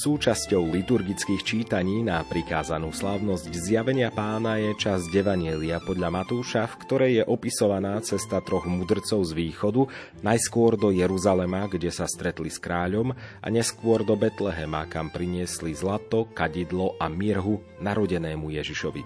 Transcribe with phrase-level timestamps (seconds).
[0.00, 7.12] Súčasťou liturgických čítaní na prikázanú slávnosť zjavenia pána je čas Devanielia podľa Matúša, v ktorej
[7.20, 9.84] je opisovaná cesta troch mudrcov z východu,
[10.24, 16.32] najskôr do Jeruzalema, kde sa stretli s kráľom, a neskôr do Betlehema, kam priniesli zlato,
[16.32, 19.04] kadidlo a mirhu narodenému Ježišovi.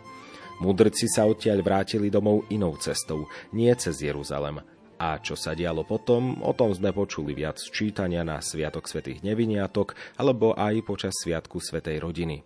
[0.63, 4.63] Mudrci sa odtiaľ vrátili domov inou cestou, nie cez Jeruzalem–
[4.99, 9.95] a čo sa dialo potom, o tom sme počuli viac čítania na Sviatok svätých Neviniatok
[10.19, 12.43] alebo aj počas Sviatku svätej rodiny.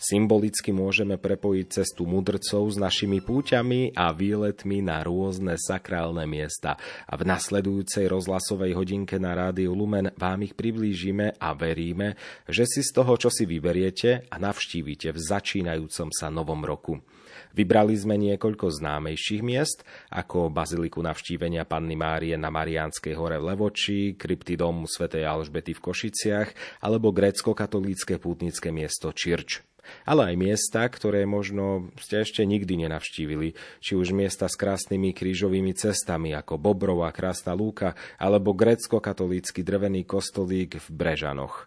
[0.00, 6.80] Symbolicky môžeme prepojiť cestu mudrcov s našimi púťami a výletmi na rôzne sakrálne miesta.
[7.04, 12.16] A v nasledujúcej rozhlasovej hodinke na Rádiu Lumen vám ich priblížime a veríme,
[12.48, 16.96] že si z toho, čo si vyberiete a navštívite v začínajúcom sa novom roku.
[17.54, 24.14] Vybrali sme niekoľko známejších miest, ako Baziliku navštívenia Panny Márie na Mariánskej hore v Levoči,
[24.14, 26.48] kryptidomu svätej Alžbety v Košiciach
[26.84, 29.66] alebo grécko-katolícke pútnické miesto Čirč
[30.06, 35.72] ale aj miesta, ktoré možno ste ešte nikdy nenavštívili, či už miesta s krásnymi krížovými
[35.74, 41.66] cestami ako Bobrová krásna lúka alebo grecko-katolícky drevený kostolík v Brežanoch.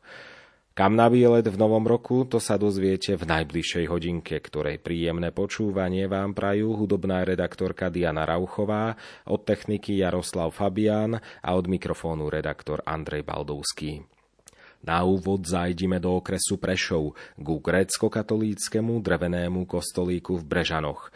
[0.73, 6.09] Kam na výlet v novom roku, to sa dozviete v najbližšej hodinke, ktorej príjemné počúvanie
[6.09, 8.97] vám prajú hudobná redaktorka Diana Rauchová,
[9.29, 14.01] od techniky Jaroslav Fabián a od mikrofónu redaktor Andrej Baldovský.
[14.81, 21.13] Na úvod zajdime do okresu Prešov, ku grécko-katolíckému drevenému kostolíku v Brežanoch.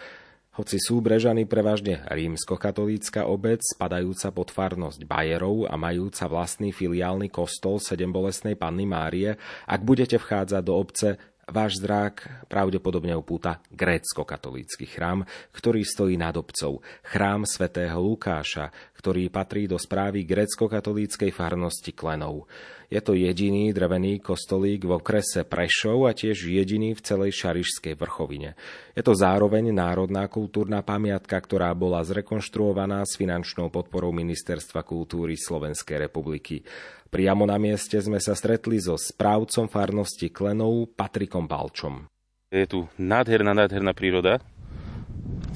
[0.57, 7.77] Hoci sú Brežany prevažne rímsko-katolícka obec, spadajúca pod farnosť Bajerov a majúca vlastný filiálny kostol
[7.77, 9.37] Sedembolesnej Panny Márie,
[9.69, 15.23] ak budete vchádzať do obce, váš zrák pravdepodobne upúta grécko-katolícky chrám,
[15.55, 18.69] ktorý stojí nad obcov, chrám svätého Lukáša,
[18.99, 22.51] ktorý patrí do správy grécko-katolíckej farnosti Klenov.
[22.87, 28.55] Je to jediný drevený kostolík vo krese Prešov a tiež jediný v celej Šarišskej vrchovine.
[28.95, 36.07] Je to zároveň národná kultúrna pamiatka, ktorá bola zrekonštruovaná s finančnou podporou Ministerstva kultúry Slovenskej
[36.07, 36.63] republiky.
[37.07, 42.07] Priamo na mieste sme sa stretli so správcom farnosti Klenov Patrikom Balčom.
[42.51, 44.43] Je tu nádherná, nádherná príroda,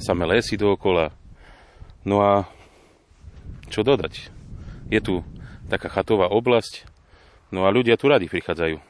[0.00, 1.12] samé lesy dookola.
[2.04, 2.48] No a
[3.68, 4.32] čo dodať?
[4.92, 5.24] Je tu
[5.68, 6.92] taká chatová oblasť,
[7.52, 8.80] No a ľudia tu radi prichádzajú.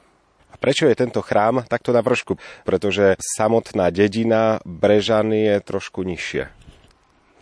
[0.53, 2.39] A prečo je tento chrám takto na vršku?
[2.63, 6.47] Pretože samotná dedina Brežany je trošku nižšie.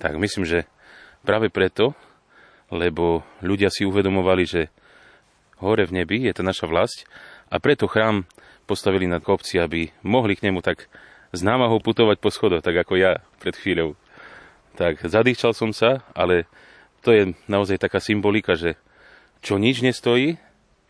[0.01, 0.65] Tak myslím, že
[1.21, 1.93] práve preto,
[2.73, 4.73] lebo ľudia si uvedomovali, že
[5.61, 7.05] hore v nebi je to naša vlast
[7.53, 8.25] a preto chrám
[8.65, 10.87] postavili na kopci, aby mohli k nemu tak
[11.31, 13.95] s námahou putovať po schodoch, tak ako ja pred chvíľou.
[14.75, 16.47] Tak zadýchčal som sa, ale
[17.03, 18.79] to je naozaj taká symbolika, že
[19.41, 20.37] čo nič nestojí,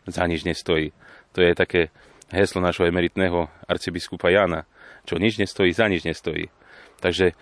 [0.05, 0.91] za nič nestojí.
[1.33, 1.93] To je také
[2.33, 4.67] heslo našho emeritného arcibiskupa Jana.
[5.07, 6.51] Čo nič nestojí, za nič nestojí.
[6.99, 7.33] Takže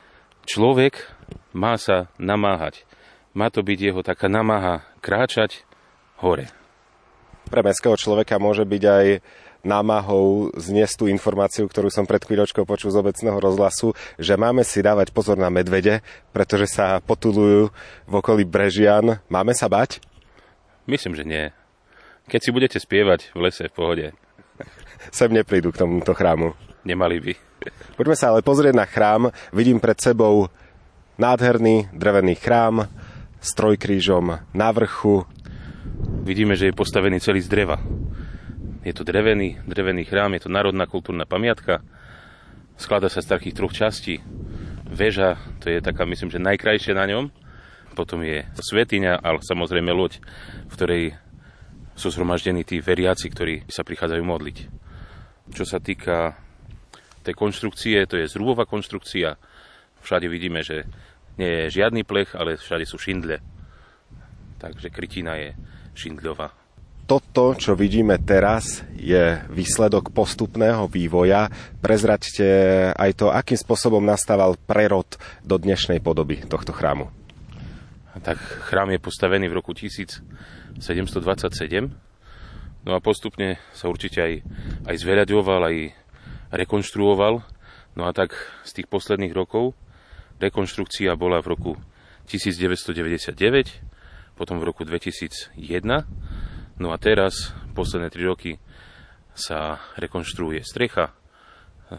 [0.46, 1.02] človek
[1.52, 2.86] má sa namáhať.
[3.34, 5.66] Má to byť jeho taká namáha kráčať
[6.22, 6.59] hore.
[7.50, 9.06] Pre mestského človeka môže byť aj
[9.66, 14.80] námahou zniesť tú informáciu, ktorú som pred chvíľočkou počul z obecného rozhlasu, že máme si
[14.80, 16.00] dávať pozor na medvede,
[16.32, 17.74] pretože sa potulujú
[18.08, 19.20] v okolí Brežian.
[19.28, 20.00] Máme sa bať?
[20.88, 21.46] Myslím, že nie.
[22.30, 24.08] Keď si budete spievať v lese v pohode.
[25.10, 26.54] Sem neprídu k tomuto chrámu.
[26.86, 27.34] Nemali by.
[28.00, 29.34] Poďme sa ale pozrieť na chrám.
[29.52, 30.48] Vidím pred sebou
[31.20, 32.88] nádherný drevený chrám
[33.44, 35.28] s trojkrížom na vrchu.
[36.00, 37.82] Vidíme, že je postavený celý z dreva.
[38.88, 41.84] Je to drevený, drevený chrám, je to národná kultúrna pamiatka.
[42.80, 44.24] Sklada sa z takých troch častí.
[44.88, 47.28] Veža, to je taká, myslím, že najkrajšie na ňom.
[47.92, 50.24] Potom je svetiňa, ale samozrejme loď,
[50.72, 51.04] v ktorej
[52.00, 54.58] sú zhromaždení tí veriaci, ktorí sa prichádzajú modliť.
[55.52, 56.40] Čo sa týka
[57.28, 59.36] tej konštrukcie, to je zrubová konštrukcia.
[60.00, 60.88] Všade vidíme, že
[61.36, 63.44] nie je žiadny plech, ale všade sú šindle.
[64.64, 65.52] Takže krytina je
[65.96, 66.54] šindľová.
[67.10, 71.50] Toto, čo vidíme teraz, je výsledok postupného vývoja.
[71.82, 72.46] Prezraďte
[72.94, 77.10] aj to, akým spôsobom nastával prerod do dnešnej podoby tohto chrámu.
[78.20, 78.38] Tak
[78.70, 80.22] chrám je postavený v roku 1000
[80.80, 81.92] 727.
[82.86, 84.34] No a postupne sa určite aj,
[84.88, 85.78] aj zveľaďoval, aj
[86.56, 87.44] rekonštruoval.
[88.00, 89.76] No a tak z tých posledných rokov
[90.40, 91.72] rekonštrukcia bola v roku
[92.32, 93.89] 1999,
[94.40, 95.60] potom v roku 2001.
[96.80, 98.56] No a teraz, posledné 3 roky,
[99.36, 101.12] sa rekonštruuje strecha,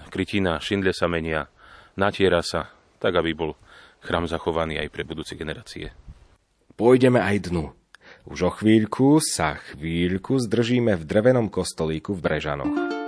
[0.09, 1.53] krytina, šindle sa menia,
[2.01, 3.53] natiera sa, tak aby bol
[4.01, 5.93] chrám zachovaný aj pre budúce generácie.
[6.81, 7.77] Pôjdeme aj dnu.
[8.25, 13.00] Už o chvíľku sa chvíľku zdržíme v drevenom kostolíku v Brežanoch.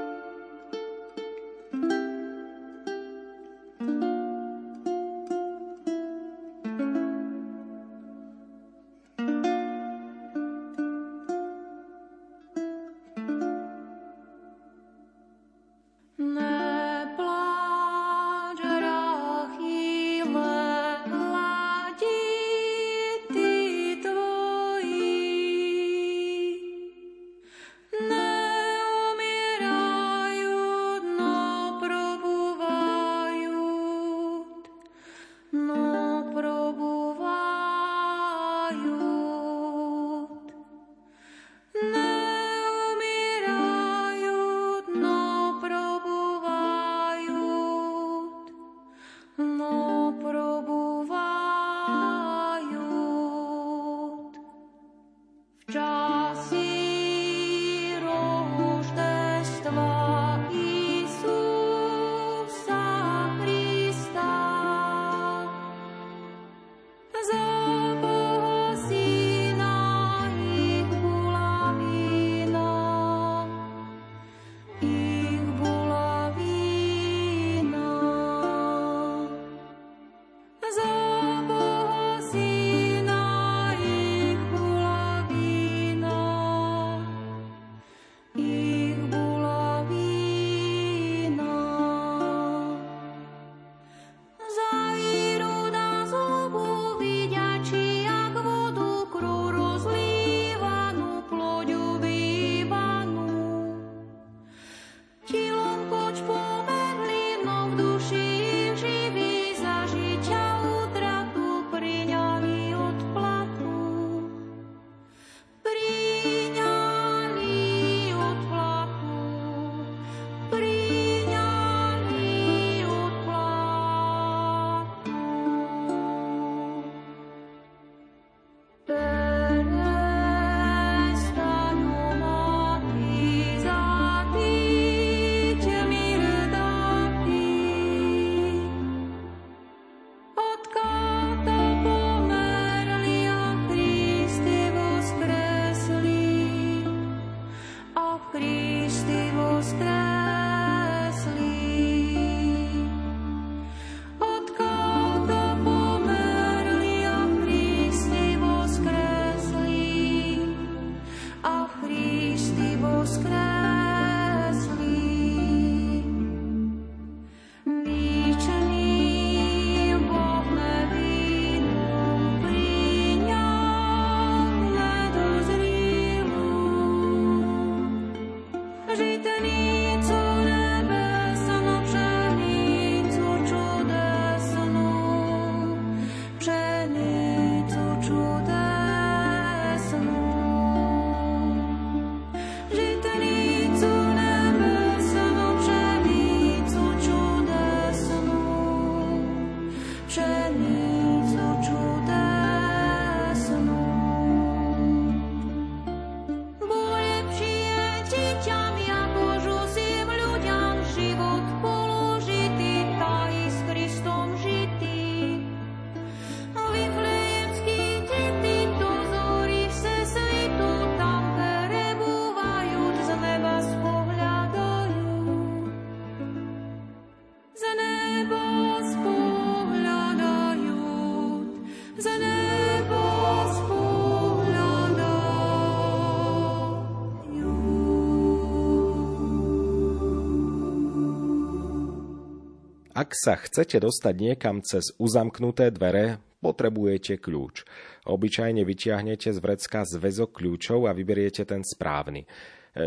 [243.02, 247.66] Ak sa chcete dostať niekam cez uzamknuté dvere, potrebujete kľúč.
[248.06, 252.22] Obyčajne vyťahnete z vrecka zväzok kľúčov a vyberiete ten správny.
[252.22, 252.26] E,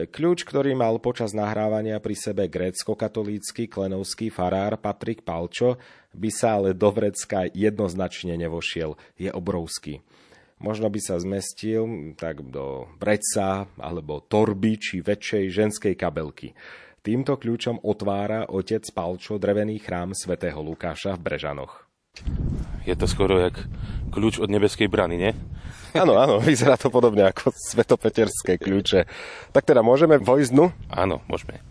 [0.08, 5.76] kľúč, ktorý mal počas nahrávania pri sebe grécko-katolícky klenovský farár Patrik Palčo,
[6.16, 8.96] by sa ale do vrecka jednoznačne nevošiel.
[9.20, 10.00] Je obrovský.
[10.64, 16.56] Možno by sa zmestil tak do vreca alebo torby či väčšej ženskej kabelky.
[17.06, 21.86] Týmto kľúčom otvára otec Palčo drevený chrám svätého Lukáša v Brežanoch.
[22.82, 23.62] Je to skoro jak
[24.10, 25.32] kľúč od nebeskej brany, nie?
[25.94, 29.06] Áno, áno, vyzerá to podobne ako svetopeterské kľúče.
[29.54, 30.74] Tak teda môžeme vojsť dnu?
[30.90, 31.62] Áno, môžeme.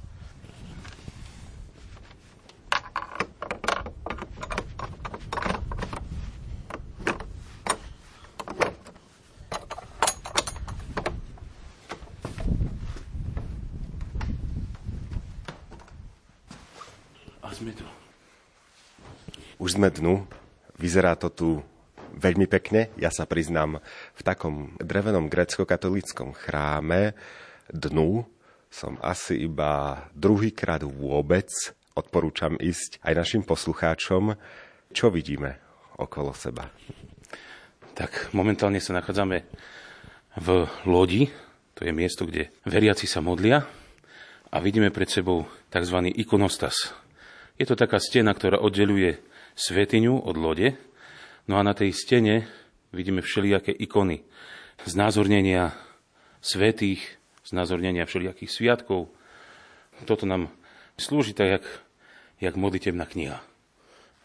[19.75, 20.23] Sme dnu,
[20.79, 21.59] vyzerá to tu
[22.15, 22.95] veľmi pekne.
[22.95, 23.83] Ja sa priznám,
[24.15, 27.19] v takom drevenom grecko-katolíckom chráme
[27.75, 28.23] dnu
[28.71, 31.51] som asi iba druhýkrát vôbec.
[31.91, 34.39] Odporúčam ísť aj našim poslucháčom.
[34.95, 35.59] Čo vidíme
[35.99, 36.71] okolo seba?
[37.99, 39.43] Tak momentálne sa nachádzame
[40.39, 41.35] v lodi.
[41.75, 43.67] To je miesto, kde veriaci sa modlia
[44.55, 46.15] a vidíme pred sebou tzv.
[46.15, 46.95] ikonostas.
[47.59, 50.75] Je to taká stena, ktorá oddeluje svetiňu od lode.
[51.51, 52.47] No a na tej stene
[52.95, 54.23] vidíme všelijaké ikony,
[54.87, 55.75] znázornenia
[56.45, 57.03] svetých,
[57.47, 59.11] znázornenia všelijakých sviatkov.
[60.05, 60.51] Toto nám
[60.99, 61.65] slúži tak, jak,
[62.41, 63.39] jak modlitebná kniha.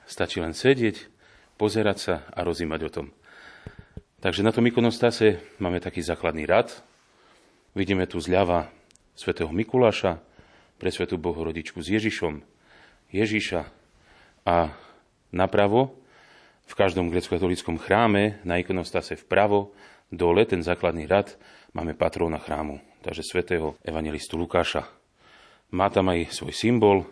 [0.10, 1.06] Stačí len sedieť,
[1.60, 3.08] pozerať sa a rozímať o tom.
[4.20, 6.74] Takže na tom ikonostase máme taký základný rad.
[7.78, 8.68] Vidíme tu zľava
[9.16, 10.20] svätého Mikuláša,
[10.80, 12.40] pre svetú Bohorodičku s Ježišom,
[13.12, 13.62] Ježiša
[14.48, 14.72] a
[15.34, 15.98] napravo
[16.70, 19.74] v každom grecko-katolíckom chráme na ikonostase vpravo
[20.14, 21.34] dole ten základný rad
[21.74, 24.86] máme patróna chrámu, takže svätého evangelistu Lukáša.
[25.74, 27.06] Má tam aj svoj symbol,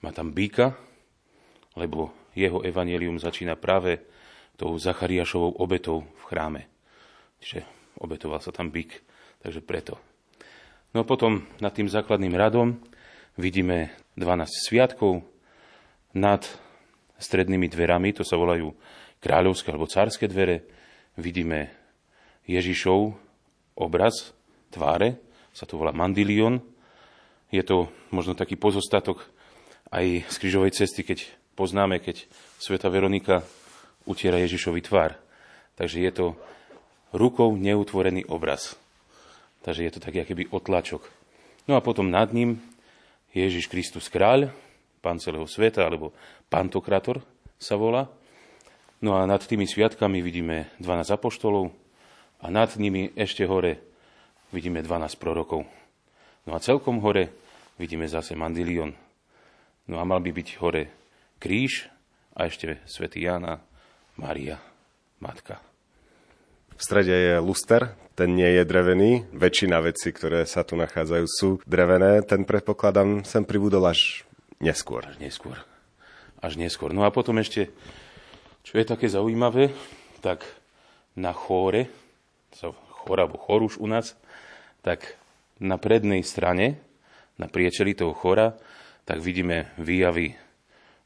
[0.00, 0.76] má tam býka,
[1.76, 4.00] lebo jeho evanelium začína práve
[4.56, 6.62] tou Zachariášovou obetou v chráme.
[7.40, 7.64] Čiže
[8.00, 8.90] obetoval sa tam byk,
[9.44, 10.00] takže preto.
[10.92, 12.76] No a potom nad tým základným radom
[13.40, 15.24] vidíme 12 sviatkov
[16.12, 16.44] nad
[17.22, 18.74] strednými dverami, to sa volajú
[19.22, 20.66] kráľovské alebo cárske dvere.
[21.14, 21.70] Vidíme
[22.50, 23.14] Ježišov
[23.78, 24.34] obraz
[24.74, 25.22] tváre,
[25.54, 26.58] sa to volá mandilion.
[27.52, 29.22] Je to možno taký pozostatok
[29.92, 32.24] aj z krížovej cesty, keď poznáme, keď
[32.58, 33.44] sveta Veronika
[34.08, 35.20] utiera Ježišovi tvár.
[35.76, 36.26] Takže je to
[37.12, 38.74] rukou neutvorený obraz.
[39.62, 41.04] Takže je to taký akýby otlačok.
[41.68, 42.58] No a potom nad ním
[43.36, 44.50] Ježiš Kristus kráľ,
[45.02, 46.14] pán celého sveta, alebo
[46.46, 47.18] pantokrator
[47.58, 48.06] sa volá.
[49.02, 51.74] No a nad tými sviatkami vidíme 12 apoštolov
[52.38, 53.82] a nad nimi ešte hore
[54.54, 55.66] vidíme 12 prorokov.
[56.46, 57.34] No a celkom hore
[57.82, 58.94] vidíme zase mandilion.
[59.90, 60.82] No a mal by byť hore
[61.42, 61.90] kríž
[62.38, 63.58] a ešte svätý Jana
[64.14, 64.62] Mária,
[65.18, 65.58] matka.
[66.78, 69.26] V strede je luster, ten nie je drevený.
[69.34, 72.20] Väčšina vecí, ktoré sa tu nachádzajú, sú drevené.
[72.22, 74.26] Ten predpokladám sem pribudol až
[74.62, 75.02] neskôr.
[75.04, 75.58] Až neskôr.
[76.38, 76.94] Až neskôr.
[76.94, 77.74] No a potom ešte,
[78.62, 79.74] čo je také zaujímavé,
[80.22, 80.46] tak
[81.18, 81.90] na chóre,
[83.02, 84.14] chora alebo choruš u nás,
[84.86, 85.18] tak
[85.58, 86.78] na prednej strane,
[87.36, 88.54] na priečeli toho chora,
[89.02, 90.38] tak vidíme výjavy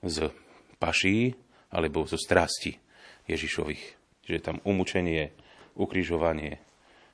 [0.04, 0.28] z
[0.76, 1.32] paší
[1.72, 2.76] alebo zo strasti.
[3.26, 3.84] Ježišových.
[4.22, 5.34] Čiže tam umúčenie,
[5.74, 6.62] ukrižovanie,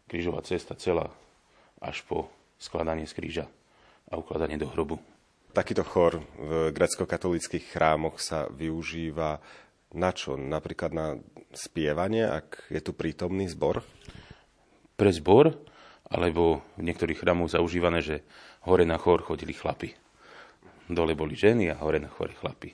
[0.09, 1.09] krížová cesta celá
[1.81, 2.29] až po
[2.61, 3.47] skladanie z kríža
[4.13, 5.01] a ukladanie do hrobu.
[5.53, 9.37] Takýto chor v grecko-katolických chrámoch sa využíva
[9.93, 10.41] na čo?
[10.41, 11.21] Napríklad na
[11.53, 13.85] spievanie, ak je tu prítomný zbor?
[14.97, 15.53] Pre zbor,
[16.09, 18.25] alebo v niektorých chrámoch zaužívané, že
[18.65, 19.93] hore na chor chodili chlapi.
[20.89, 22.73] Dole boli ženy a hore na chore chlapi.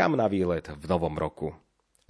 [0.00, 1.52] Kam na výlet v novom roku?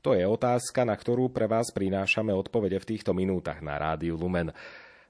[0.06, 4.54] To je otázka, na ktorú pre vás prinášame odpovede v týchto minútach na Rádiu Lumen.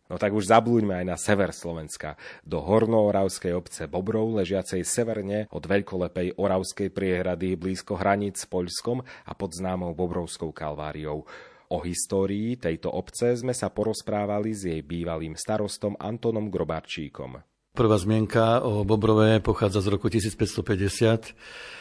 [0.09, 5.61] No tak už zablúďme aj na sever Slovenska, do hornooravskej obce Bobrov, ležiacej severne od
[5.61, 11.29] veľkolepej Oravskej priehrady blízko hraníc s Poľskom a pod známou Bobrovskou kalváriou.
[11.69, 17.45] O histórii tejto obce sme sa porozprávali s jej bývalým starostom Antonom Grobarčíkom.
[17.71, 21.37] Prvá zmienka o Bobrove pochádza z roku 1550.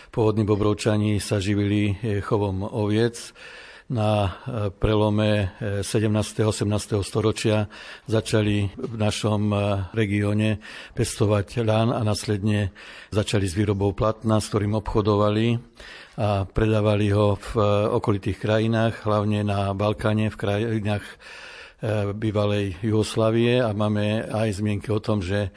[0.10, 1.94] Pôvodní Bobrovčani sa živili
[2.26, 3.30] chovom oviec
[3.94, 4.30] na e,
[4.74, 6.10] prelome 17.
[6.42, 6.98] a 18.
[7.06, 7.70] storočia
[8.10, 9.58] začali v našom e,
[9.94, 10.66] regióne
[10.98, 12.74] pestovať ľan a následne
[13.14, 15.62] začali s výrobou platna, s ktorým obchodovali
[16.18, 17.50] a predávali ho v
[18.02, 21.06] okolitých krajinách, hlavne na Balkáne, v krajinách
[22.16, 25.56] bývalej Jugoslavie a máme aj zmienky o tom, že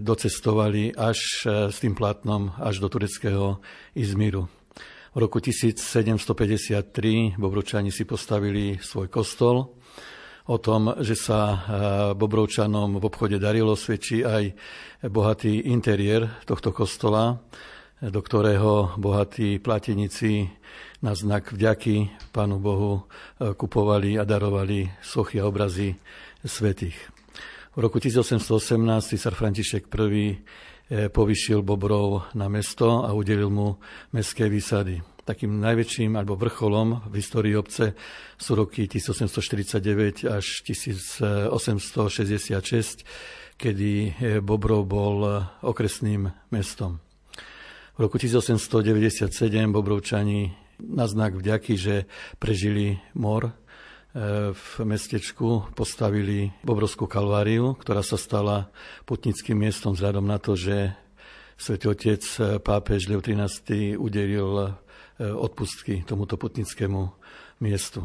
[0.00, 3.60] docestovali až s tým platnom až do tureckého
[3.96, 4.48] Izmiru.
[5.16, 9.72] V roku 1753 Bobrovčani si postavili svoj kostol.
[10.46, 11.64] O tom, že sa
[12.12, 14.52] Bobrovčanom v obchode darilo, svedčí aj
[15.08, 17.40] bohatý interiér tohto kostola,
[18.02, 20.48] do ktorého bohatí platenici
[21.00, 23.02] na znak vďaky Pánu Bohu e,
[23.56, 25.96] kupovali a darovali sochy a obrazy
[26.44, 26.96] svetých.
[27.76, 30.40] V roku 1818 císar František I
[30.86, 33.74] E, povyšil Bobrov na mesto a udelil mu
[34.14, 35.02] mestské výsady.
[35.26, 37.98] Takým najväčším alebo vrcholom v histórii obce
[38.38, 43.02] sú roky 1849 až 1866,
[43.58, 45.26] kedy e, Bobrov bol
[45.66, 47.02] okresným mestom.
[47.96, 49.32] V roku 1897
[49.72, 50.52] Bobrovčani
[50.84, 52.04] na znak vďaky, že
[52.36, 53.56] prežili mor,
[54.52, 58.68] v mestečku postavili Bobrovskú kalváriu, ktorá sa stala
[59.08, 60.92] putnickým miestom vzhľadom na to, že
[61.56, 62.20] svätý Otec
[62.60, 64.68] pápež Leo XIII udelil e,
[65.32, 67.00] odpustky tomuto putnickému
[67.64, 68.04] miestu.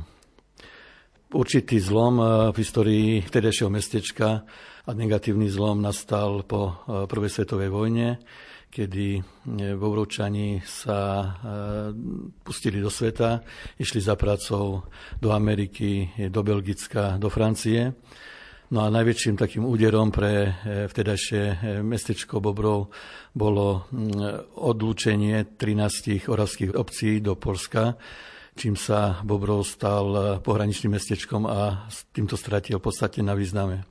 [1.36, 4.48] Určitý zlom e, v histórii vtedejšieho mestečka
[4.88, 8.24] a negatívny zlom nastal po e, prvej svetovej vojne,
[8.72, 9.22] kedy e,
[9.76, 11.28] Bobrovčani sa e,
[12.40, 13.44] pustili do sveta,
[13.76, 14.88] išli za prácou
[15.20, 17.92] do Ameriky, do Belgicka, do Francie.
[18.72, 20.52] No a najväčším takým úderom pre e,
[20.88, 22.96] vtedajšie mestečko Bobrov
[23.36, 23.92] bolo
[24.56, 28.00] odlúčenie 13 oravských obcí do Polska,
[28.56, 33.91] čím sa Bobrov stal pohraničným mestečkom a týmto stratil v podstate na význame.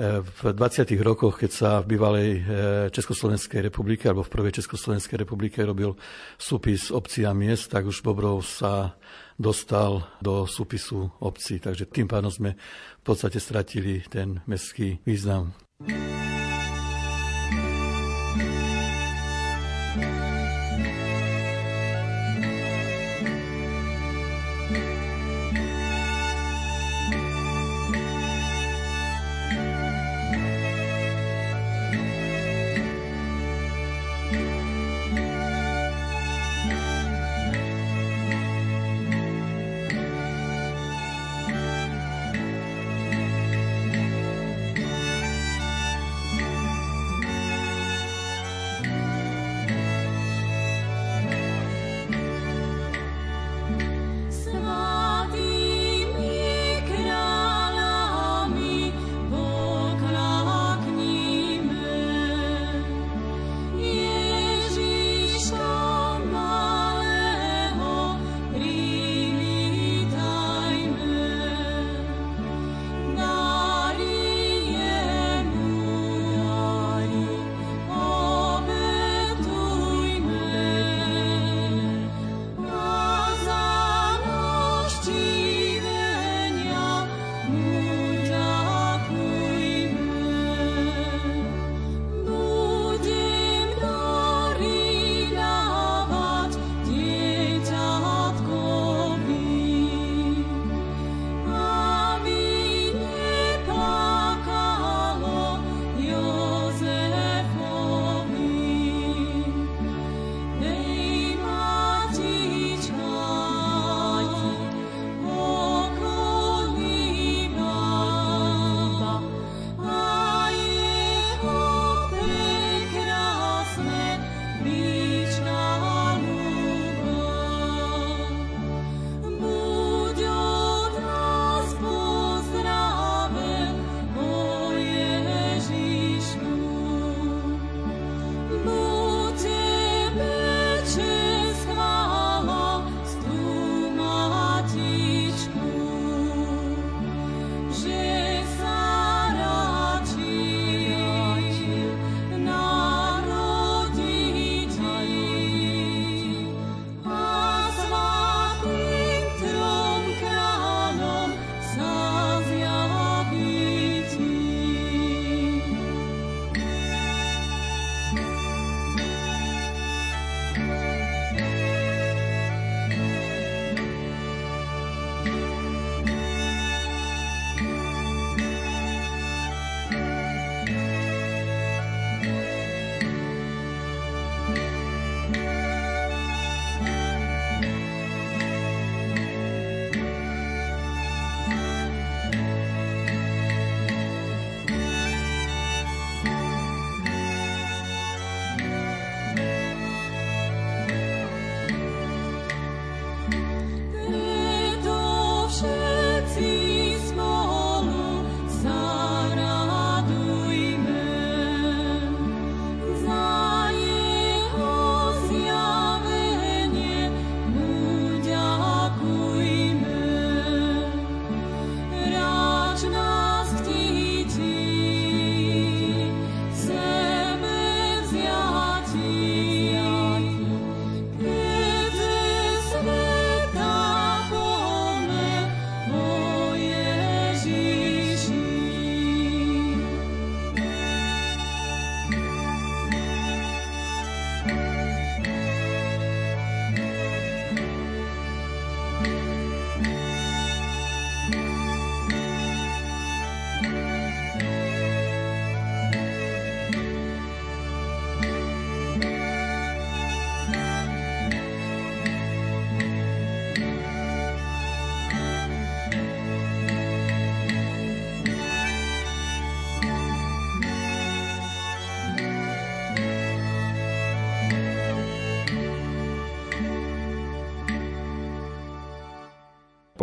[0.00, 0.88] V 20.
[1.04, 2.40] rokoch, keď sa v bývalej e,
[2.88, 5.92] Československej republike alebo v prvej Československej republike robil
[6.40, 8.96] súpis obcí a miest, tak už Bobrov sa
[9.36, 11.60] dostal do súpisu obcí.
[11.60, 12.56] Takže tým pádom sme
[13.00, 15.52] v podstate stratili ten mestský význam.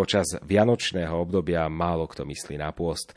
[0.09, 3.13] Počas vianočného obdobia málo kto myslí na pôst.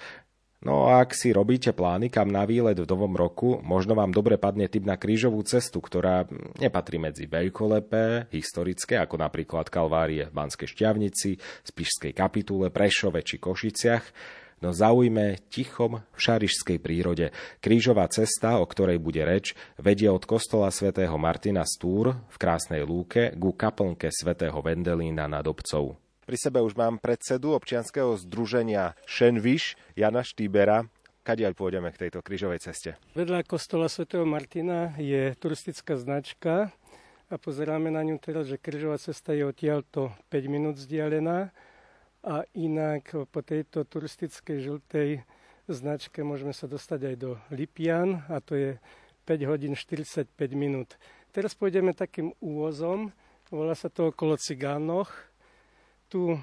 [0.61, 4.37] No a ak si robíte plány kam na výlet v novom roku, možno vám dobre
[4.37, 6.29] padne typ na krížovú cestu, ktorá
[6.61, 14.05] nepatrí medzi veľkolepé, historické, ako napríklad Kalvárie v Banskej šťavnici, Spišskej kapitule, Prešove či Košiciach,
[14.61, 17.33] no zaujme tichom v šarišskej prírode.
[17.65, 23.33] Krížová cesta, o ktorej bude reč, vedie od kostola svätého Martina Stúr v krásnej lúke
[23.33, 25.97] ku kaplnke svätého Vendelína nad obcov.
[26.33, 30.89] Pri sebe už mám predsedu občianskeho združenia Šenviš Jana Štýbera.
[31.29, 32.97] Kadiaľ pôjdeme k tejto krížovej ceste?
[33.13, 36.73] Vedľa kostola svätého Martina je turistická značka
[37.29, 41.53] a pozeráme na ňu teraz, že krížová cesta je odtiaľto 5 minút vzdialená
[42.25, 45.21] a inak po tejto turistickej žltej
[45.69, 48.71] značke môžeme sa dostať aj do Lipian a to je
[49.29, 50.97] 5 hodín 45 minút.
[51.29, 53.13] Teraz pôjdeme takým úvozom,
[53.53, 55.32] volá sa to okolo Cigánoch.
[56.13, 56.37] Tu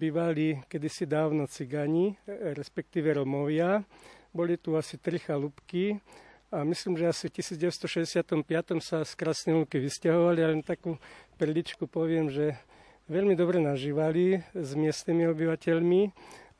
[0.00, 2.16] bývali kedysi dávno cigani,
[2.56, 3.84] respektíve Romovia.
[4.32, 6.00] Boli tu asi tri chalúbky
[6.48, 10.96] a myslím, že asi v 1965 sa z Krasnej Lúky vysťahovali, ale len takú
[11.36, 12.56] perličku poviem, že
[13.12, 16.00] veľmi dobre nažívali s miestnymi obyvateľmi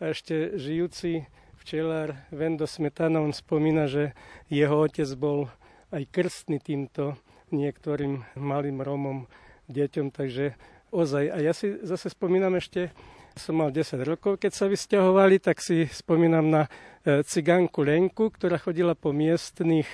[0.04, 1.24] a ešte žijúci
[1.64, 4.12] včelár Vendo Smetana, on spomína, že
[4.52, 5.48] jeho otec bol
[5.96, 7.16] aj krstný týmto
[7.56, 9.32] niektorým malým Romom,
[9.70, 10.60] deťom, takže
[10.90, 11.24] ozaj.
[11.30, 12.90] A ja si zase spomínam ešte,
[13.38, 16.62] som mal 10 rokov, keď sa vysťahovali, tak si spomínam na
[17.06, 19.86] e, cigánku Lenku, ktorá chodila po miestnych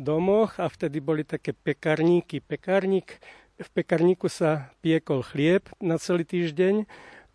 [0.00, 2.40] domoch a vtedy boli také pekarníky.
[2.40, 3.20] Pekárnik
[3.60, 6.88] v pekarníku sa piekol chlieb na celý týždeň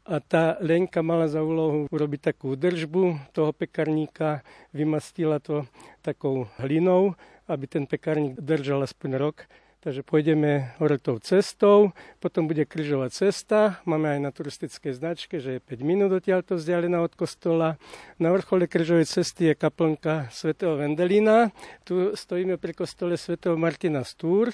[0.05, 5.65] a tá Lenka mala za úlohu urobiť takú držbu toho pekarníka, vymastila to
[6.01, 9.45] takou hlinou, aby ten pekarník držal aspoň rok.
[9.85, 15.49] Takže pôjdeme hore tou cestou, potom bude križová cesta, máme aj na turistickej značke, že
[15.55, 17.77] je 5 minút odtiaľto vzdialená od kostola.
[18.17, 21.53] Na vrchole križovej cesty je kaplnka svätého Vendelína.
[21.85, 24.49] Tu stojíme pri kostole svätého Martina Stúr,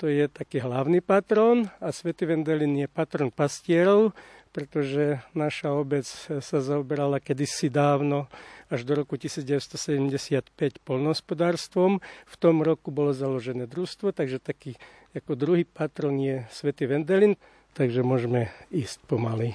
[0.00, 4.16] to je taký hlavný patron a svätý Vendelin je patron pastierov,
[4.50, 6.06] pretože naša obec
[6.42, 8.26] sa zaoberala kedysi dávno
[8.66, 10.50] až do roku 1975
[10.82, 12.02] polnohospodárstvom.
[12.02, 14.74] V tom roku bolo založené družstvo, takže taký
[15.14, 17.34] ako druhý patron je svätý Vendelin,
[17.74, 19.54] takže môžeme ísť pomaly.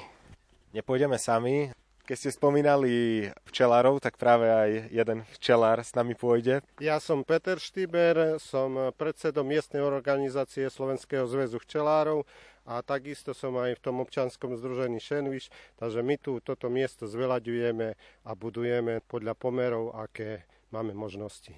[0.75, 1.71] Nepôjdeme sami,
[2.05, 6.61] keď ste spomínali včelárov, tak práve aj jeden včelár s nami pôjde.
[6.77, 12.23] Ja som Peter Štýber, som predsedom miestnej organizácie Slovenského zväzu včelárov
[12.69, 15.49] a takisto som aj v tom občanskom združení Šenviš,
[15.81, 17.87] takže my tu toto miesto zveľaďujeme
[18.25, 21.57] a budujeme podľa pomerov, aké máme možnosti.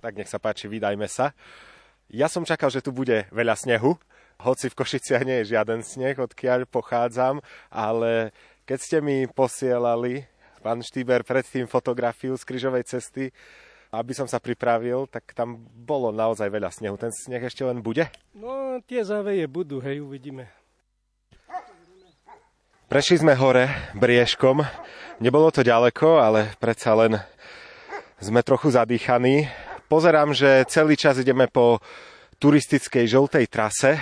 [0.00, 1.36] Tak nech sa páči, vydajme sa.
[2.08, 4.00] Ja som čakal, že tu bude veľa snehu,
[4.36, 7.40] hoci v Košiciach nie je žiaden sneh, odkiaľ pochádzam,
[7.72, 8.36] ale
[8.66, 10.26] keď ste mi posielali,
[10.58, 13.30] pán Štýber, predtým fotografiu z kryžovej cesty,
[13.94, 16.98] aby som sa pripravil, tak tam bolo naozaj veľa snehu.
[16.98, 18.10] Ten sneh ešte len bude?
[18.34, 20.50] No, tie záveje budú, hej, uvidíme.
[22.90, 24.66] Prešli sme hore briežkom.
[25.22, 27.22] Nebolo to ďaleko, ale predsa len
[28.18, 29.46] sme trochu zadýchaní.
[29.86, 31.78] Pozerám, že celý čas ideme po
[32.42, 33.94] turistickej žltej trase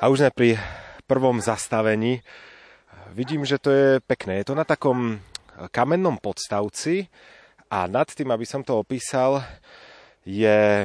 [0.00, 0.50] a už sme pri
[1.04, 2.24] prvom zastavení.
[3.16, 4.44] Vidím, že to je pekné.
[4.44, 5.16] Je to na takom
[5.72, 7.08] kamennom podstavci
[7.72, 9.40] a nad tým, aby som to opísal,
[10.20, 10.84] je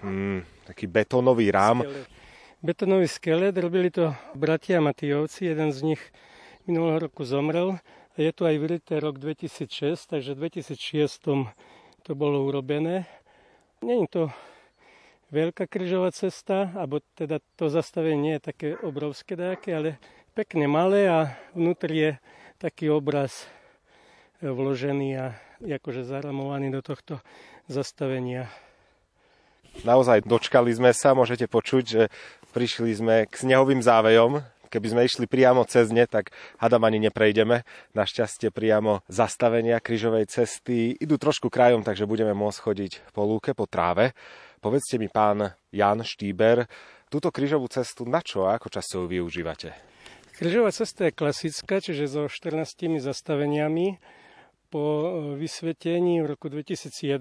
[0.00, 1.84] hm, taký betónový rám.
[1.84, 2.08] Skelet.
[2.64, 6.00] Betónový skelet, robili to bratia Matijovci, jeden z nich
[6.64, 7.76] minulého roku zomrel.
[8.16, 11.28] Je tu aj vylité rok 2006, takže v 2006
[12.00, 13.04] to bolo urobené.
[13.84, 14.32] Není to
[15.28, 19.90] veľká križová cesta, alebo teda to zastavenie nie je také obrovské nejaké, ale
[20.40, 22.10] pekne malé a vnútri je
[22.56, 23.44] taký obraz
[24.40, 27.20] e, vložený a akože zaramovaný do tohto
[27.68, 28.48] zastavenia.
[29.84, 32.02] Naozaj dočkali sme sa, môžete počuť, že
[32.56, 34.40] prišli sme k snehovým závejom.
[34.72, 37.60] Keby sme išli priamo cez ne, tak hadam ani neprejdeme.
[37.92, 43.68] Našťastie priamo zastavenia kryžovej cesty idú trošku krajom, takže budeme môcť chodiť po lúke, po
[43.68, 44.16] tráve.
[44.64, 46.64] Povedzte mi, pán Jan Štýber,
[47.12, 49.90] túto kryžovú cestu na čo a ako často ju využívate?
[50.40, 52.64] Križová cesta je klasická, čiže so 14
[53.04, 54.00] zastaveniami.
[54.72, 57.20] Po e, vysvetení v roku 2007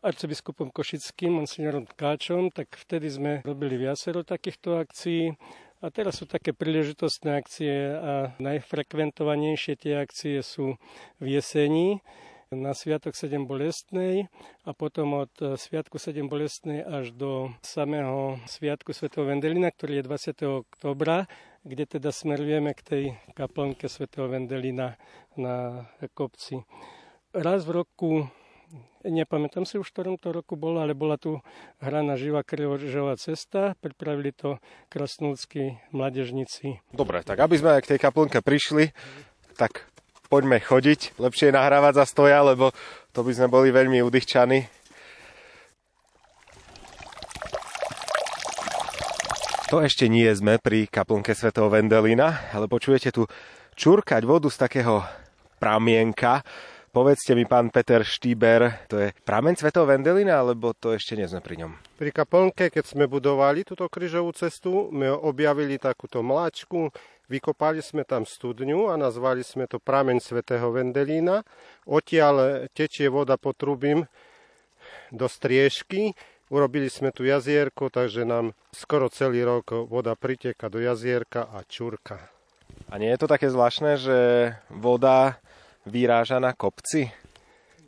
[0.00, 5.36] arcibiskupom Košickým, monsignorom Káčom, tak vtedy sme robili viacero takýchto akcií.
[5.84, 10.80] A teraz sú také príležitostné akcie a najfrekventovanejšie tie akcie sú
[11.20, 12.00] v jeseni
[12.48, 14.32] na Sviatok 7 bolestnej
[14.64, 20.08] a potom od e, Sviatku 7 bolestnej až do samého Sviatku svätého Vendelina, ktorý je
[20.08, 20.64] 20.
[20.64, 21.28] oktobra,
[21.60, 23.04] kde teda smerujeme k tej
[23.36, 24.96] kaplnke svätého Vendelina
[25.36, 26.64] na kopci.
[27.36, 28.26] Raz v roku
[29.04, 31.40] nepamätám si už, v ktorom to roku bolo, ale bola tu
[31.80, 34.56] hraná živá križová cesta, pripravili to
[34.88, 36.80] krasnúcky mladežníci.
[36.92, 38.92] Dobre, tak aby sme k tej kaplnke prišli,
[39.56, 39.84] tak
[40.32, 41.18] poďme chodiť.
[41.18, 42.72] Lepšie je nahrávať za stoja, lebo
[43.10, 44.79] to by sme boli veľmi udýchčaní.
[49.70, 53.30] To ešte nie sme pri kaplnke svätého Vendelina, ale počujete tu
[53.78, 54.98] čurkať vodu z takého
[55.62, 56.42] pramienka.
[56.90, 61.38] Povedzte mi, pán Peter Štýber, to je prameň svätého Vendelina, alebo to ešte nie sme
[61.38, 61.78] pri ňom?
[62.02, 66.90] Pri kaplnke, keď sme budovali túto križovú cestu, my objavili takúto mláčku,
[67.30, 71.46] vykopali sme tam studňu a nazvali sme to prameň svätého Vendelína.
[71.86, 73.54] Odtiaľ tečie voda po
[75.14, 76.10] do striežky
[76.50, 82.26] Urobili sme tu jazierko, takže nám skoro celý rok voda priteka do jazierka a čurka.
[82.90, 84.18] A nie je to také zvláštne, že
[84.66, 85.38] voda
[85.86, 87.14] vyráža na kopci?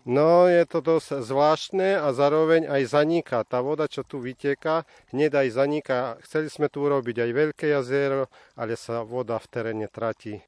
[0.07, 3.43] No, je to dosť zvláštne a zároveň aj zaniká.
[3.43, 5.99] Tá voda, čo tu vyteká, hneď aj zaniká.
[6.23, 10.39] Chceli sme tu urobiť aj veľké jazero, ale sa voda v teréne tratí.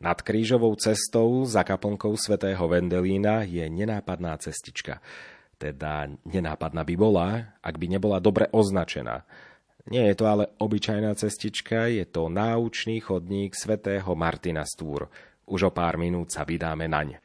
[0.00, 5.04] Nad krížovou cestou za kaplnkou svätého Vendelína je nenápadná cestička
[5.56, 7.28] teda nenápadná by bola,
[7.62, 9.24] ak by nebola dobre označená.
[9.84, 15.12] Nie je to ale obyčajná cestička, je to náučný chodník svätého Martina Stúr.
[15.44, 17.20] Už o pár minút sa vydáme naň.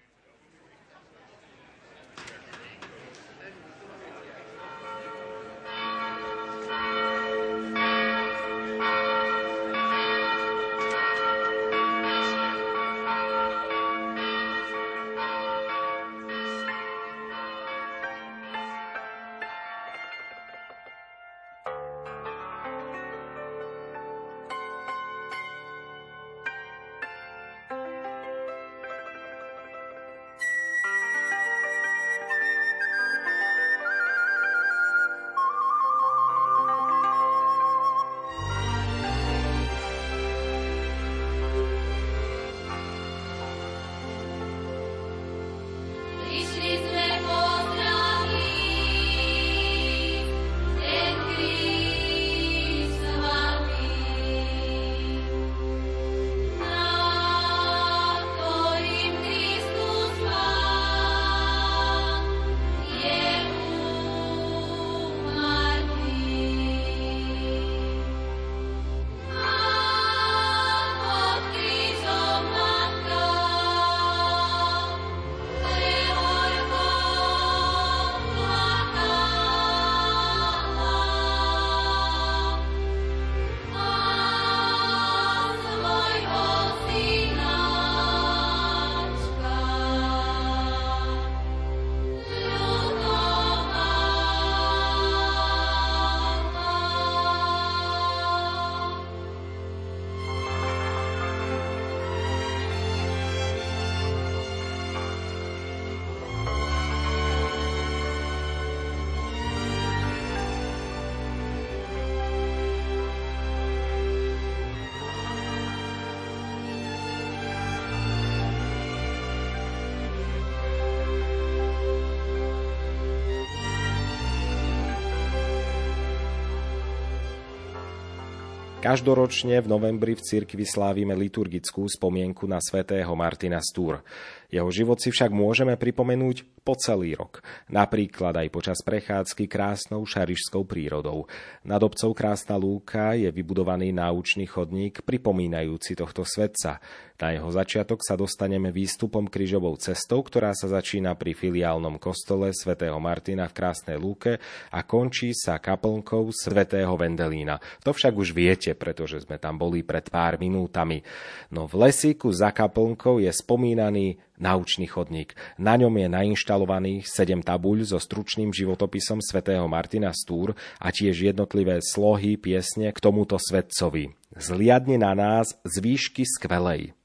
[128.80, 134.00] Každoročne v novembri v cirkvi slávime liturgickú spomienku na svätého Martina Stúr.
[134.48, 137.42] Jeho život si však môžeme pripomenúť po celý rok,
[137.74, 141.26] napríklad aj počas prechádzky krásnou šarišskou prírodou.
[141.66, 146.78] Nad obcov Krásna lúka je vybudovaný náučný chodník pripomínajúci tohto svetca.
[147.18, 152.96] Na jeho začiatok sa dostaneme výstupom kryžovou cestou, ktorá sa začína pri filiálnom kostole svätého
[153.02, 154.38] Martina v Krásnej lúke
[154.70, 157.58] a končí sa kaplnkou svätého Vendelína.
[157.82, 161.02] To však už viete, pretože sme tam boli pred pár minútami.
[161.50, 165.36] No v lesíku za kaplnkou je spomínaný naučný chodník.
[165.60, 171.84] Na ňom je nainštalovaných sedem tabuľ so stručným životopisom svätého Martina Stúr a tiež jednotlivé
[171.84, 174.16] slohy piesne k tomuto svetcovi.
[174.40, 176.96] Zliadne na nás z výšky skvelej.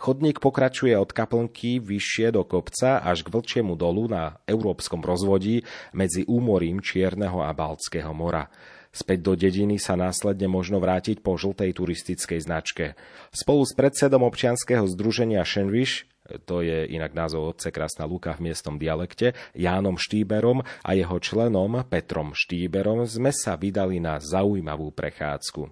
[0.00, 5.60] Chodník pokračuje od kaplnky vyššie do kopca až k Vlčiemu dolu na európskom rozvodí
[5.92, 8.48] medzi úmorím Čierneho a Baltského mora.
[8.96, 12.98] Späť do dediny sa následne možno vrátiť po žltej turistickej značke.
[13.28, 16.08] Spolu s predsedom občianskeho združenia Šenviš
[16.46, 21.82] to je inak názov otce Krásna Luka v miestnom dialekte, Jánom Štýberom a jeho členom
[21.86, 25.62] Petrom Štýberom sme sa vydali na zaujímavú prechádzku.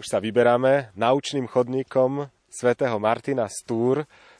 [0.00, 3.96] Už sa vyberáme naučným chodníkom svätého Martina z Túr.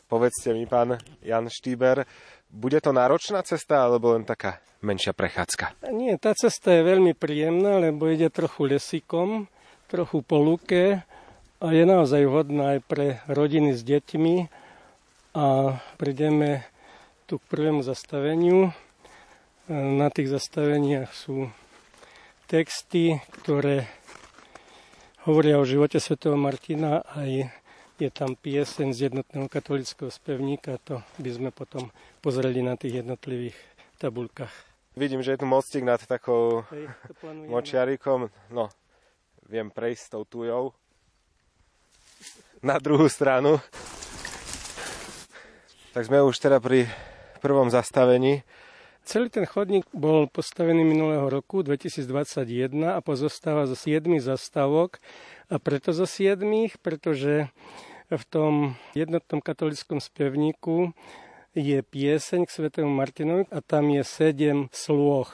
[0.08, 2.04] Povedzte mi, pán Jan Štýber,
[2.52, 5.88] bude to náročná cesta, alebo len taká menšia prechádzka?
[5.88, 9.48] Nie, tá cesta je veľmi príjemná, lebo ide trochu lesíkom,
[9.88, 11.00] trochu po luke
[11.62, 14.61] a je naozaj vhodná aj pre rodiny s deťmi.
[15.32, 16.68] A prídeme
[17.24, 18.76] tu k prvému zastaveniu.
[19.72, 21.48] Na tých zastaveniach sú
[22.44, 23.88] texty, ktoré
[25.24, 27.48] hovoria o živote svätého Martina aj
[27.96, 33.54] je tam pieseň z jednotného katolického spevníka, to by sme potom pozreli na tých jednotlivých
[34.02, 34.50] tabulkách.
[34.98, 36.90] Vidím, že je tu mostík nad takou Hej,
[37.48, 38.28] močiarikom.
[38.50, 38.68] No,
[39.46, 40.74] viem prejsť s tou tujou
[42.60, 43.62] na druhú stranu.
[45.92, 46.88] Tak sme už teda pri
[47.44, 48.40] prvom zastavení.
[49.04, 54.96] Celý ten chodník bol postavený minulého roku 2021 a pozostáva zo 7 zastavok.
[55.52, 56.40] A preto zo 7,
[56.80, 57.52] pretože
[58.08, 60.96] v tom jednotnom katolickom spevníku
[61.52, 65.28] je pieseň k svetému Martinovi a tam je sedem sloh.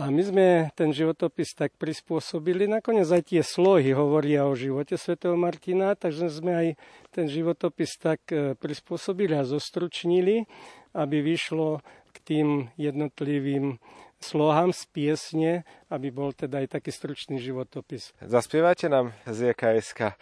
[0.00, 2.64] A my sme ten životopis tak prispôsobili.
[2.64, 6.68] Nakoniec aj tie slohy hovoria o živote svätého Martina, takže sme aj
[7.12, 10.48] ten životopis tak e, prispôsobili a zostručnili,
[10.96, 13.76] aby vyšlo k tým jednotlivým
[14.24, 15.52] slohám z piesne,
[15.92, 18.16] aby bol teda aj taký stručný životopis.
[18.24, 20.16] Zaspievate nám z JKSK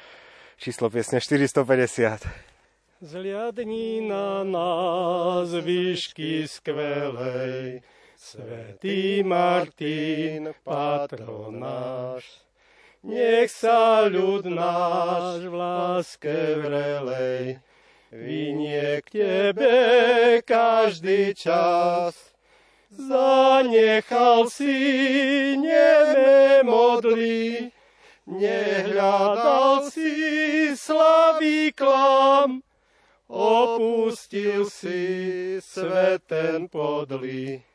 [0.58, 2.26] číslo piesne 450.
[2.98, 7.86] Zliadni na nás výšky skvelej,
[8.18, 12.42] Svetý Martin, patronáš,
[13.06, 17.62] nech sa ľud náš v láske vrelej
[18.10, 19.78] vynie k Tebe
[20.42, 22.34] každý čas.
[22.90, 24.74] Zanechal si
[25.54, 27.70] nebe modlí,
[28.28, 32.66] Nehľadal si slavý klam,
[33.30, 37.67] opustil si svet ten podlý.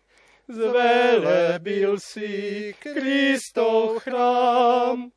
[0.53, 2.29] Zvelebil si
[2.77, 5.09] Kristov chrám.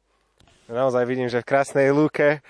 [0.64, 2.40] Naozaj vidím, že v krásnej lúke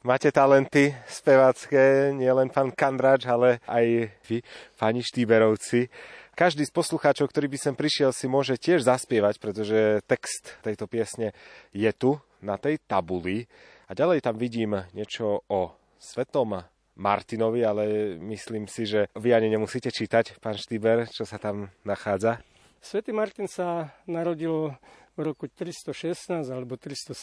[0.00, 4.40] máte talenty spevacké, nielen pán Kandrač, ale aj vy,
[4.80, 5.92] pani Štýberovci.
[6.32, 11.36] Každý z poslucháčov, ktorý by sem prišiel, si môže tiež zaspievať, pretože text tejto piesne
[11.76, 13.44] je tu na tej tabuli.
[13.84, 16.64] A ďalej tam vidím niečo o svetom
[17.00, 22.44] Martinovi, ale myslím si, že vy ani nemusíte čítať, pán Štýber, čo sa tam nachádza.
[22.84, 24.76] Svetý Martin sa narodil
[25.16, 27.16] v roku 316 alebo 317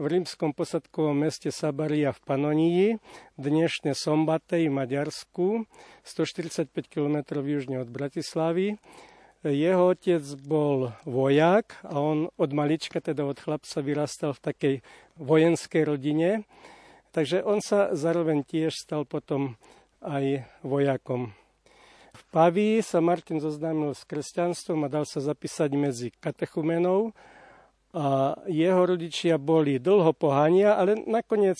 [0.00, 2.86] v rímskom posadkovom meste Sabaria v Panonii,
[3.36, 5.46] dnešné Sombatej v Maďarsku,
[6.02, 8.80] 145 km južne od Bratislavy.
[9.44, 14.74] Jeho otec bol vojak a on od malička, teda od chlapca, vyrastal v takej
[15.20, 16.48] vojenskej rodine.
[17.10, 19.58] Takže on sa zároveň tiež stal potom
[19.98, 21.34] aj vojakom.
[22.10, 27.14] V Paví sa Martin zoznámil s kresťanstvom a dal sa zapísať medzi katechumenov
[27.90, 31.58] a jeho rodičia boli dlho pohania, ale nakoniec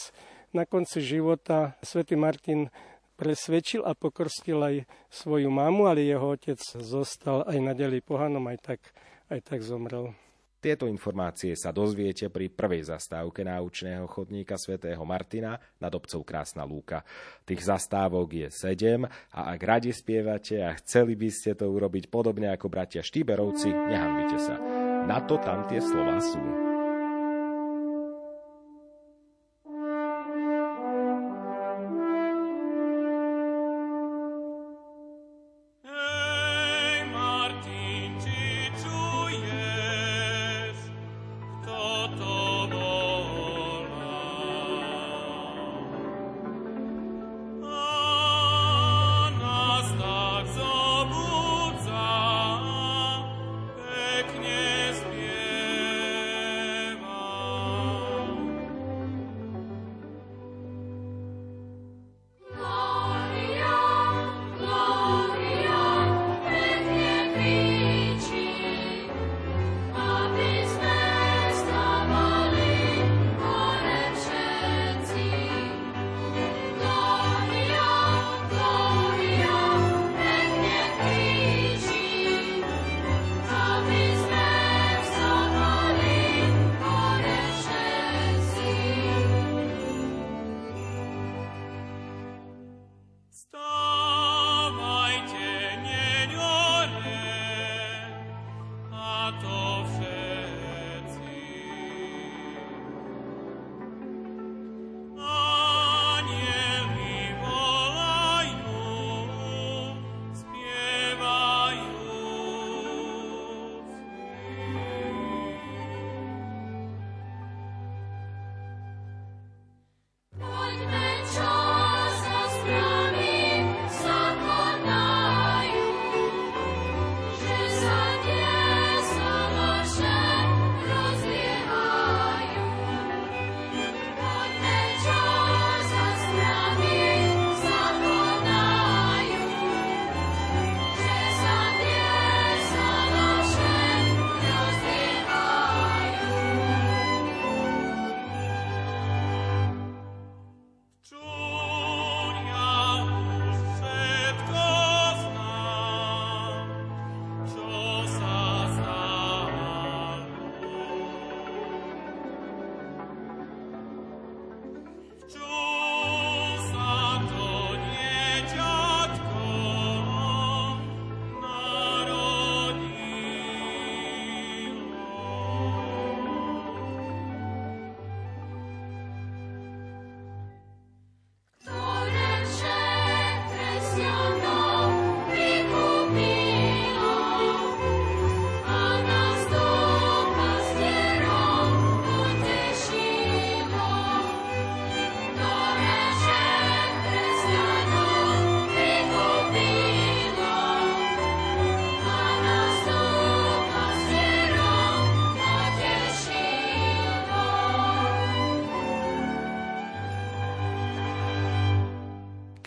[0.55, 2.71] na konci života svätý Martin
[3.19, 4.77] presvedčil a pokrstil aj
[5.11, 8.81] svoju mamu, ale jeho otec zostal aj naďalej pohanom, aj tak,
[9.29, 10.15] aj tak zomrel.
[10.61, 17.01] Tieto informácie sa dozviete pri prvej zastávke náučného chodníka svätého Martina nad obcov Krásna Lúka.
[17.49, 22.53] Tých zastávok je sedem a ak radi spievate a chceli by ste to urobiť podobne
[22.53, 24.61] ako bratia Štýberovci, nehambite sa.
[25.09, 26.70] Na to tam tie slova sú.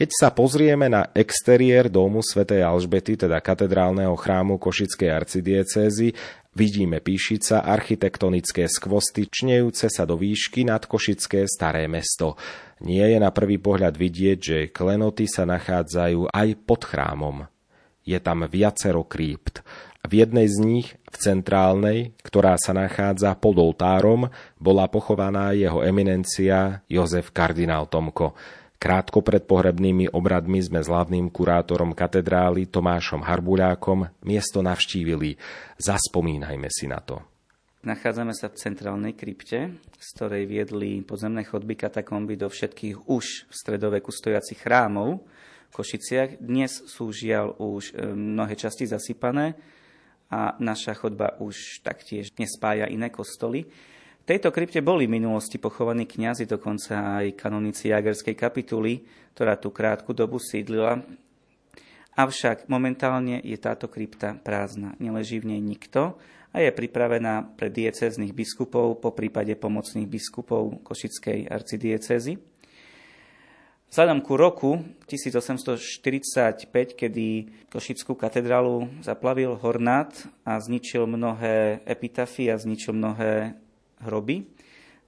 [0.04, 6.12] Keď sa pozrieme na exteriér domu svätej Alžbety, teda katedrálneho chrámu Košickej arcidiecézy,
[6.52, 12.36] vidíme píšica architektonické skvosty čnejúce sa do výšky nad Košické staré mesto.
[12.84, 17.48] Nie je na prvý pohľad vidieť, že klenoty sa nachádzajú aj pod chrámom.
[18.04, 19.64] Je tam viacero krípt.
[20.04, 24.28] V jednej z nich, v centrálnej, ktorá sa nachádza pod oltárom,
[24.60, 28.36] bola pochovaná jeho eminencia Jozef kardinál Tomko.
[28.84, 35.40] Krátko pred pohrebnými obradmi sme s hlavným kurátorom katedrály Tomášom Harbuľákom miesto navštívili.
[35.80, 37.24] Zaspomínajme si na to.
[37.88, 43.54] Nachádzame sa v centrálnej krypte, z ktorej viedli podzemné chodby katakomby do všetkých už v
[43.56, 45.24] stredoveku stojacich chrámov
[45.72, 46.44] v Košiciach.
[46.44, 49.56] Dnes sú žiaľ už e, mnohé časti zasypané
[50.28, 53.64] a naša chodba už taktiež nespája iné kostoly.
[54.24, 59.04] V tejto krypte boli v minulosti pochovaní kňazi, dokonca aj kanonici Jagerskej kapituly,
[59.36, 61.04] ktorá tu krátku dobu sídlila.
[62.16, 66.16] Avšak momentálne je táto krypta prázdna, neleží v nej nikto
[66.56, 72.40] a je pripravená pre diecezných biskupov, po prípade pomocných biskupov Košickej arcidiecezy.
[73.92, 76.64] Vzhľadom ku roku 1845,
[76.96, 77.28] kedy
[77.68, 80.16] Košickú katedrálu zaplavil hornát
[80.48, 83.60] a zničil mnohé epitafy a zničil mnohé
[84.04, 84.46] hroby,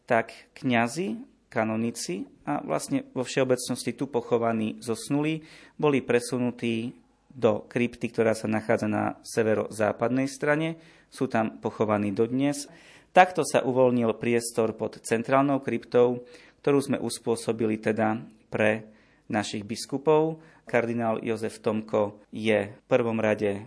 [0.08, 1.20] tak kňazi,
[1.50, 5.40] kanonici a vlastne vo všeobecnosti tu pochovaní zosnuli,
[5.80, 6.92] boli presunutí
[7.32, 10.80] do krypty, ktorá sa nachádza na severozápadnej strane.
[11.12, 12.68] Sú tam pochovaní dodnes.
[13.16, 16.28] Takto sa uvoľnil priestor pod centrálnou kryptou,
[16.60, 18.20] ktorú sme uspôsobili teda
[18.52, 18.88] pre
[19.32, 20.44] našich biskupov.
[20.68, 23.64] Kardinál Jozef Tomko je v prvom rade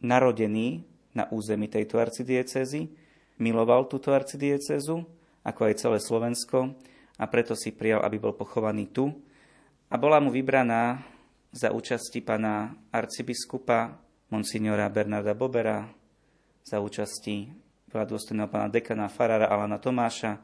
[0.00, 0.84] narodený
[1.16, 2.99] na území tejto arcidiecezy
[3.40, 5.02] miloval túto arcidiecezu,
[5.42, 6.76] ako aj celé Slovensko,
[7.20, 9.08] a preto si prijal, aby bol pochovaný tu.
[9.90, 11.02] A bola mu vybraná
[11.50, 13.98] za účasti pana arcibiskupa
[14.30, 15.90] monsignora Bernarda Bobera,
[16.62, 17.50] za účasti
[17.90, 20.38] veľadôstojného pána dekana Farára Alana Tomáša,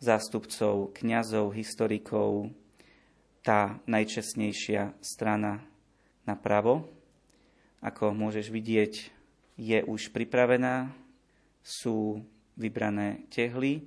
[0.00, 2.48] zástupcov, kňazov, historikov,
[3.44, 5.60] tá najčestnejšia strana
[6.24, 6.88] napravo.
[7.84, 9.12] Ako môžeš vidieť,
[9.60, 10.90] je už pripravená
[11.62, 12.20] sú
[12.58, 13.86] vybrané tehly,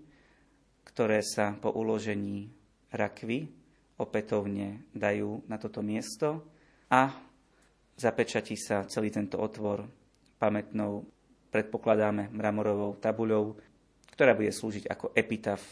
[0.88, 2.50] ktoré sa po uložení
[2.96, 3.52] rakvy
[4.00, 6.44] opätovne dajú na toto miesto
[6.92, 7.12] a
[7.96, 9.88] zapečatí sa celý tento otvor
[10.36, 11.08] pamätnou,
[11.52, 13.56] predpokladáme, mramorovou tabuľou,
[14.12, 15.64] ktorá bude slúžiť ako epitaf,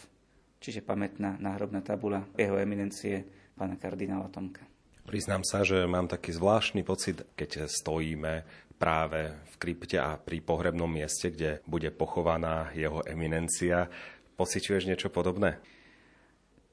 [0.60, 4.64] čiže pamätná náhrobná tabula jeho eminencie pána kardinála Tomka.
[5.04, 8.40] Priznám sa, že mám taký zvláštny pocit, keď stojíme
[8.76, 13.88] práve v krypte a pri pohrebnom mieste, kde bude pochovaná jeho eminencia.
[14.34, 15.62] Pociťuješ niečo podobné?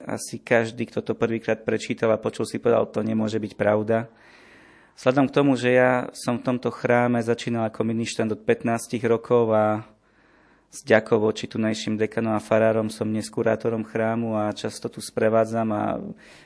[0.02, 4.10] Asi každý, kto to prvýkrát prečítal a počul si povedal, to nemôže byť pravda.
[4.97, 9.54] Vzhľadom k tomu, že ja som v tomto chráme začínal ako ministrant od 15 rokov
[9.54, 9.86] a
[10.72, 15.68] s ďakou voči tunajším dekanom a farárom som dnes kurátorom chrámu a často tu sprevádzam
[15.76, 15.99] a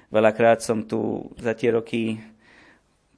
[0.10, 2.18] veľakrát som tu za tie roky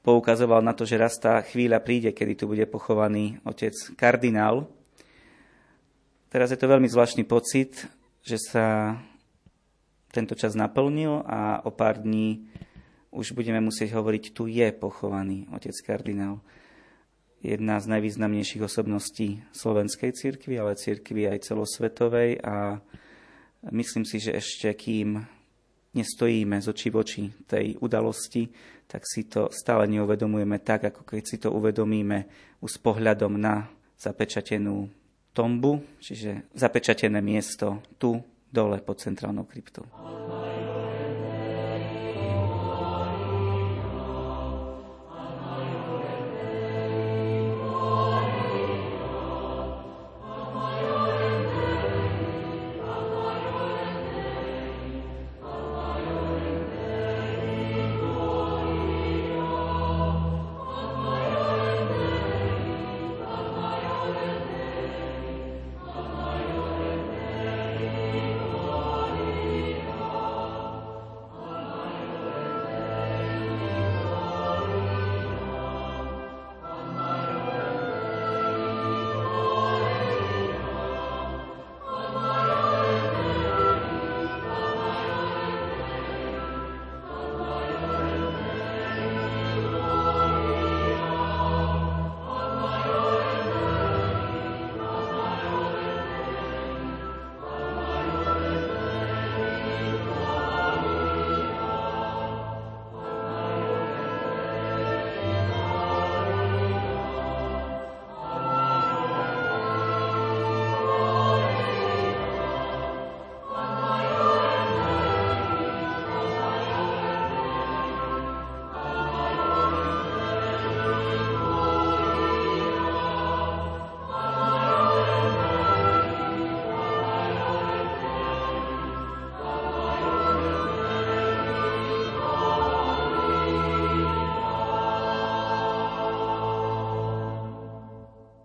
[0.08, 4.64] poukazoval na to, že raz tá chvíľa príde, kedy tu bude pochovaný otec kardinál.
[6.32, 7.84] Teraz je to veľmi zvláštny pocit,
[8.24, 8.96] že sa
[10.08, 12.48] tento čas naplnil a o pár dní
[13.12, 16.40] už budeme musieť hovoriť, tu je pochovaný otec kardinál.
[17.44, 22.80] Jedna z najvýznamnejších osobností slovenskej cirkvi, ale cirkvi aj celosvetovej a
[23.76, 25.20] myslím si, že ešte kým
[25.92, 28.48] nestojíme z očí v oči tej udalosti,
[28.88, 32.24] tak si to stále neuvedomujeme tak, ako keď si to uvedomíme
[32.64, 33.68] už s pohľadom na
[34.00, 34.88] zapečatenú
[35.36, 38.18] tombu, čiže zapečatené miesto tu
[38.48, 39.86] dole pod centrálnou kryptou.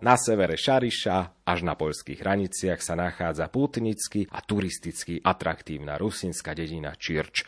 [0.02, 6.90] Na severe Šariša až na poľských hraniciach sa nachádza pútnický a turisticky atraktívna rusínska dedina
[6.98, 7.46] Čirč.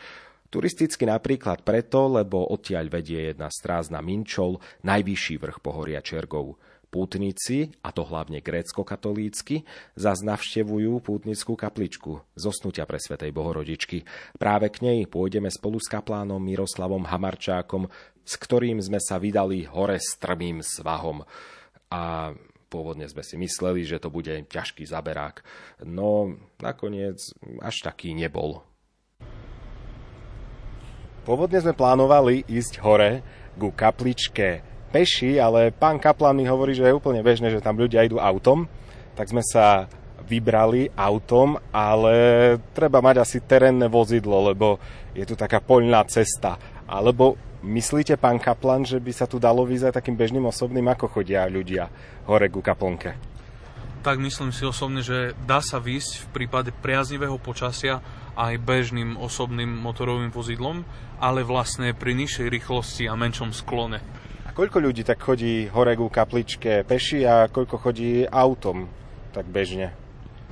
[0.55, 6.55] Turisticky napríklad preto, lebo odtiaľ vedie jedna strázna Minčol, najvyšší vrch pohoria Čergov.
[6.95, 9.67] Pútnici, a to hlavne grécko-katolícky,
[9.99, 14.07] zas navštevujú pútnickú kapličku zosnutia pre Svetej Bohorodičky.
[14.39, 17.91] Práve k nej pôjdeme spolu s kaplánom Miroslavom Hamarčákom,
[18.23, 21.27] s ktorým sme sa vydali hore strmým svahom.
[21.95, 22.35] A
[22.67, 25.47] pôvodne sme si mysleli, že to bude ťažký zaberák.
[25.87, 27.23] No nakoniec
[27.63, 28.67] až taký nebol.
[31.23, 33.23] Pôvodne sme plánovali ísť hore
[33.55, 38.03] ku kapličke peši, ale pán Kaplan mi hovorí, že je úplne bežné, že tam ľudia
[38.03, 38.67] idú autom,
[39.15, 39.87] tak sme sa
[40.27, 42.15] vybrali autom, ale
[42.75, 44.83] treba mať asi terénne vozidlo, lebo
[45.15, 46.59] je tu taká poľná cesta.
[46.85, 51.49] Alebo myslíte, pán Kaplan, že by sa tu dalo vyzať takým bežným osobným, ako chodia
[51.49, 51.89] ľudia
[52.29, 53.17] hore ku kaplnke?
[54.05, 58.05] Tak myslím si osobne, že dá sa výsť v prípade priaznivého počasia
[58.37, 60.85] aj bežným osobným motorovým vozidlom,
[61.17, 64.05] ale vlastne pri nižšej rýchlosti a menšom sklone
[64.55, 68.87] koľko ľudí tak chodí hore ku kapličke peši a koľko chodí autom
[69.35, 69.91] tak bežne?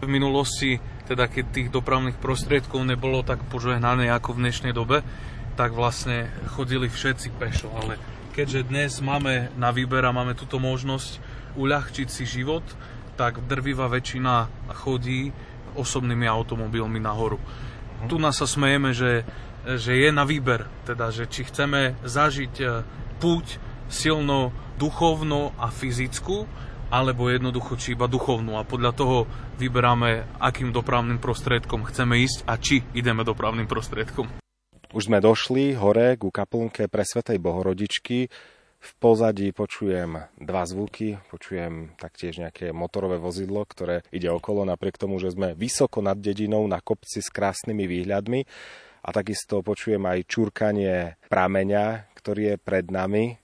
[0.02, 5.06] V minulosti, teda keď tých dopravných prostriedkov nebolo tak požehnané ako v dnešnej dobe,
[5.56, 8.00] tak vlastne chodili všetci pešo, ale
[8.32, 11.20] keďže dnes máme na výber a máme túto možnosť
[11.56, 12.64] uľahčiť si život,
[13.20, 15.30] tak drvivá väčšina chodí
[15.76, 17.36] osobnými automobilmi nahoru.
[17.36, 18.08] Mhm.
[18.08, 19.28] Tu nás sa smejeme, že,
[19.68, 22.66] že je na výber, teda, že či chceme zažiť e,
[23.20, 23.60] púť
[23.92, 26.48] silno duchovno a fyzickú,
[26.92, 29.18] alebo jednoducho či iba duchovnú a podľa toho
[29.56, 34.41] vyberáme, akým dopravným prostriedkom chceme ísť a či ideme dopravným prostriedkom.
[34.92, 38.28] Už sme došli hore ku kaplnke pre Svetej Bohorodičky.
[38.76, 45.16] V pozadí počujem dva zvuky, počujem taktiež nejaké motorové vozidlo, ktoré ide okolo, napriek tomu,
[45.16, 48.44] že sme vysoko nad dedinou na kopci s krásnymi výhľadmi.
[49.02, 53.40] A takisto počujem aj čurkanie prameňa, ktorý je pred nami.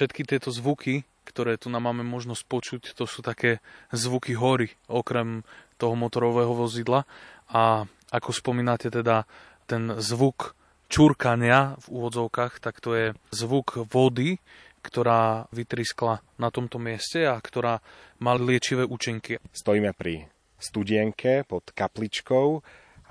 [0.00, 3.60] všetky tieto zvuky, ktoré tu nám máme možnosť počuť, to sú také
[3.92, 5.44] zvuky hory, okrem
[5.80, 7.08] toho motorového vozidla.
[7.48, 9.24] A ako spomínate teda
[9.64, 10.52] ten zvuk
[10.92, 14.42] čurkania v úvodzovkách, tak to je zvuk vody,
[14.84, 17.80] ktorá vytriskla na tomto mieste a ktorá
[18.20, 19.40] má liečivé účinky.
[19.54, 20.28] Stojíme pri
[20.60, 22.60] studienke pod kapličkou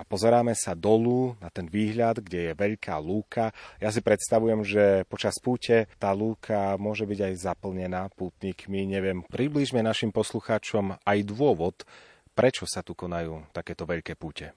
[0.00, 3.52] a pozeráme sa dolu na ten výhľad, kde je veľká lúka.
[3.84, 8.88] Ja si predstavujem, že počas púte tá lúka môže byť aj zaplnená pútnikmi.
[8.88, 11.84] Neviem, približme našim poslucháčom aj dôvod,
[12.34, 14.54] prečo sa tu konajú takéto veľké púte.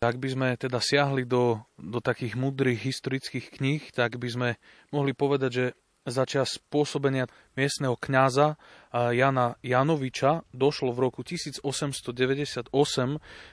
[0.00, 4.48] Ak by sme teda siahli do, do takých mudrých historických kníh, tak by sme
[4.88, 5.66] mohli povedať, že
[6.08, 8.56] za čas pôsobenia miestneho kňaza
[8.92, 12.72] Jana Janoviča došlo v roku 1898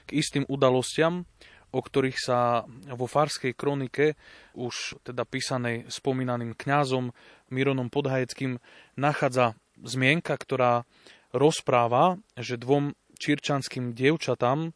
[0.08, 1.28] k istým udalostiam,
[1.68, 2.64] o ktorých sa
[2.96, 4.16] vo farskej kronike,
[4.56, 7.12] už teda písanej spomínaným kňazom
[7.52, 8.56] Mironom Podhajeckým,
[8.96, 10.88] nachádza zmienka, ktorá
[11.34, 14.72] rozpráva, že dvom čirčanským dievčatám,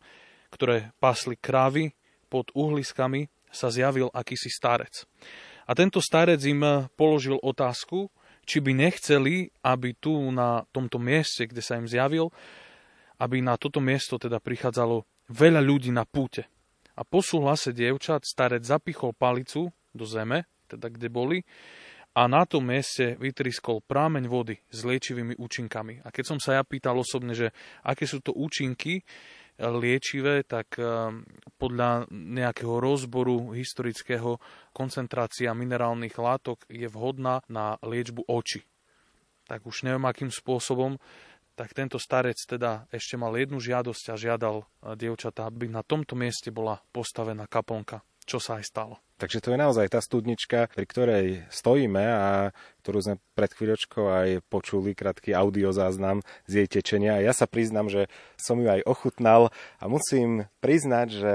[0.53, 1.95] ktoré pasli krávy
[2.29, 5.05] pod uhliskami, sa zjavil akýsi starec.
[5.69, 8.09] A tento starec im položil otázku,
[8.43, 12.35] či by nechceli, aby tu na tomto mieste, kde sa im zjavil,
[13.23, 16.51] aby na toto miesto teda prichádzalo veľa ľudí na púte.
[16.99, 21.39] A po súhlase dievčat starec zapichol palicu do zeme, teda kde boli,
[22.13, 26.05] a na tom mieste vytriskol prámeň vody s liečivými účinkami.
[26.05, 29.01] A keď som sa ja pýtal osobne, že aké sú to účinky,
[29.61, 31.29] liečivé, tak ehm,
[31.61, 34.41] podľa nejakého rozboru historického
[34.73, 38.65] koncentrácia minerálnych látok je vhodná na liečbu očí.
[39.45, 40.97] Tak už neviem, akým spôsobom,
[41.53, 46.17] tak tento starec teda ešte mal jednu žiadosť a žiadal eh, dievčatá, aby na tomto
[46.17, 48.97] mieste bola postavená kaplnka, čo sa aj stalo.
[49.23, 52.51] Takže to je naozaj tá studnička, pri ktorej stojíme a
[52.83, 57.23] ktorú sme pred chvíľočkou aj počuli, krátky audiozáznam z jej tečenia.
[57.23, 61.35] Ja sa priznám, že som ju aj ochutnal a musím priznať, že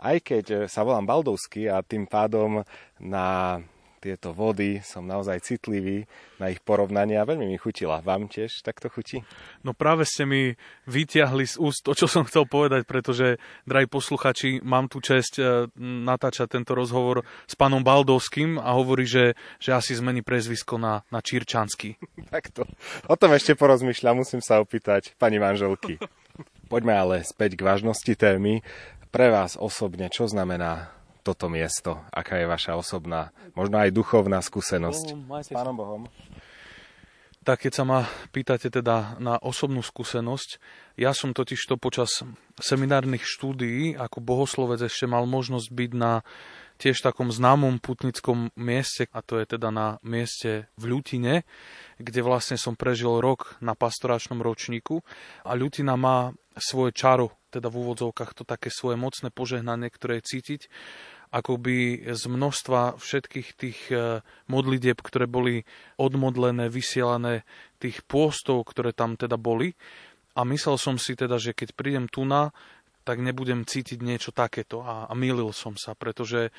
[0.00, 2.64] aj keď sa volám Baldovský a tým pádom
[2.96, 3.60] na
[4.06, 6.06] tieto vody, som naozaj citlivý
[6.38, 7.98] na ich porovnanie a veľmi mi chutila.
[7.98, 9.26] Vám tiež takto chutí?
[9.66, 10.54] No práve ste mi
[10.86, 15.66] vyťahli z úst to, čo som chcel povedať, pretože, drahí posluchači, mám tu čest e,
[16.06, 21.18] natáčať tento rozhovor s pánom Baldovským a hovorí, že, že asi zmení prezvisko na, na
[21.18, 21.98] Čírčanský.
[22.36, 22.62] Takto.
[23.10, 25.98] O tom ešte porozmýšľam, musím sa opýtať pani manželky.
[26.72, 28.62] Poďme ale späť k vážnosti témy.
[29.10, 30.94] Pre vás osobne, čo znamená
[31.26, 32.06] toto miesto?
[32.14, 35.06] Aká je vaša osobná, možno aj duchovná skúsenosť
[35.42, 36.02] s Pánom Bohom?
[37.46, 38.02] Tak keď sa ma
[38.34, 40.58] pýtate teda na osobnú skúsenosť,
[40.98, 42.26] ja som totiž to počas
[42.58, 46.26] seminárnych štúdií ako bohoslovec ešte mal možnosť byť na
[46.82, 51.46] tiež takom známom putnickom mieste, a to je teda na mieste v Ľutine,
[52.02, 55.06] kde vlastne som prežil rok na pastoračnom ročníku
[55.46, 60.28] a Ľutina má svoje čaro, teda v úvodzovkách to také svoje mocné požehnanie, ktoré je
[60.34, 60.60] cítiť
[61.30, 65.66] akoby z množstva všetkých tých e, modlitieb, ktoré boli
[65.98, 67.42] odmodlené, vysielané,
[67.82, 69.74] tých pôstov, ktoré tam teda boli.
[70.36, 72.52] A myslel som si teda, že keď prídem tu na,
[73.06, 74.82] tak nebudem cítiť niečo takéto.
[74.82, 76.50] A, a mýlil som sa, pretože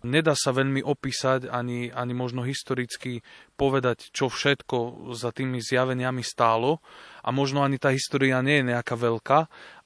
[0.00, 3.20] nedá sa veľmi opísať, ani, ani možno historicky
[3.54, 6.80] povedať, čo všetko za tými zjaveniami stálo.
[7.20, 9.38] A možno ani tá história nie je nejaká veľká,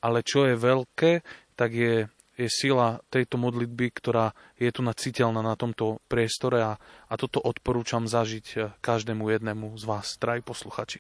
[0.03, 1.12] ale čo je veľké,
[1.59, 6.72] tak je je sila tejto modlitby, ktorá je tu naciteľná na tomto priestore a,
[7.07, 10.99] a toto odporúčam zažiť eh, každému jednému z vás, drahí posluchači.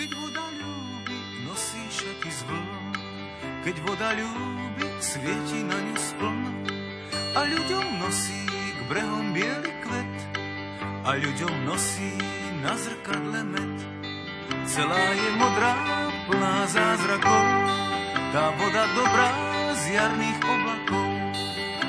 [0.00, 2.86] Keď voda ľúbi, nosí šaty z vln.
[3.60, 4.59] Keď voda ľúbi,
[5.00, 6.40] svieti na ňu spln
[7.32, 10.16] a ľuďom nosí k brehom biely kvet
[11.08, 12.20] a ľuďom nosí
[12.60, 13.76] na zrkadle med.
[14.68, 15.72] Celá je modrá,
[16.28, 17.46] plná zázrakov,
[18.36, 19.30] tá voda dobrá
[19.72, 21.08] z jarných oblakov.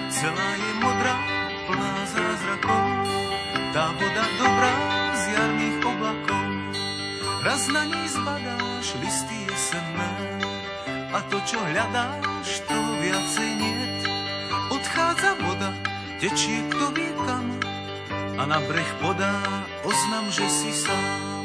[0.07, 1.15] Celá je modrá,
[1.67, 2.85] plná zázrakov,
[3.75, 4.73] tá voda dobrá
[5.19, 6.45] z jarných oblakov.
[7.43, 10.11] Raz na nej zbadáš listy jesenné
[11.11, 12.30] a to, čo hľadáš,
[13.11, 14.07] viacej niet.
[14.71, 15.75] Odchádza voda,
[16.23, 17.59] tečie kto vie kam
[18.39, 19.35] a na breh podá
[19.83, 21.43] oznam, že si sám.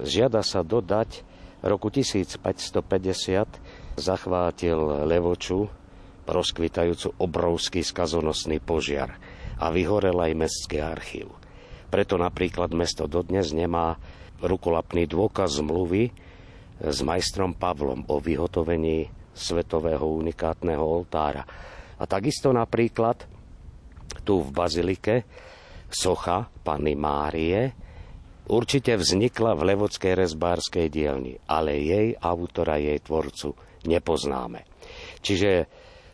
[0.00, 1.22] žiada sa dodať,
[1.62, 2.38] roku 1550
[3.98, 5.68] zachvátil Levoču
[6.28, 9.16] rozkvitajúcu obrovský skazonosný požiar
[9.58, 11.32] a vyhorel aj mestský archív.
[11.88, 13.96] Preto napríklad mesto dodnes nemá
[14.44, 16.12] rukolapný dôkaz zmluvy
[16.78, 21.42] s majstrom Pavlom o vyhotovení svetového unikátneho oltára.
[21.98, 23.26] A takisto napríklad
[24.22, 25.26] tu v Bazilike
[25.88, 27.72] socha Panny Márie
[28.46, 33.56] určite vznikla v Levodskej rezbárskej dielni, ale jej autora, jej tvorcu
[33.88, 34.68] nepoznáme.
[35.24, 35.50] Čiže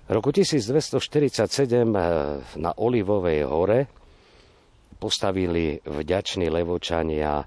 [0.08, 2.04] roku 1247 eh,
[2.60, 3.86] na Olivovej hore
[5.00, 7.44] postavili vďační Levočania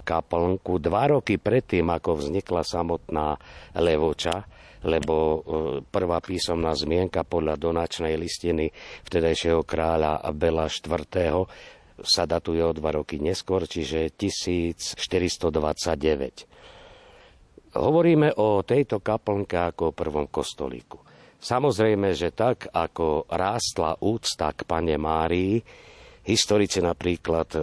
[0.00, 3.36] kaplnku dva roky predtým, ako vznikla samotná
[3.78, 4.42] Levoča,
[4.82, 5.42] lebo eh,
[5.86, 8.72] prvá písomná zmienka podľa donačnej listiny
[9.06, 11.46] vtedajšieho kráľa Bela IV.
[12.00, 14.98] sa datuje o dva roky neskôr, čiže 1429.
[17.70, 21.09] Hovoríme o tejto kaplnke ako o prvom kostolíku.
[21.40, 25.56] Samozrejme, že tak, ako rástla úcta k pane Márii,
[26.20, 27.60] historici napríklad e,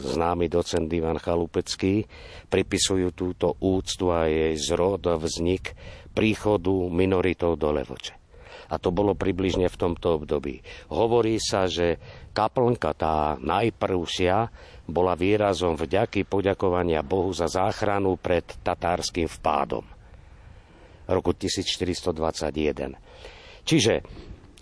[0.00, 2.08] známy docent Ivan Chalupecký
[2.48, 5.76] pripisujú túto úctu a jej zrod, vznik
[6.16, 8.16] príchodu minoritov do Levoče.
[8.72, 10.64] A to bolo približne v tomto období.
[10.88, 12.00] Hovorí sa, že
[12.32, 14.36] kaplnka tá najprvšia
[14.88, 19.84] bola výrazom vďaky poďakovania Bohu za záchranu pred tatárským vpádom
[21.08, 23.07] roku 1421.
[23.68, 24.00] Čiže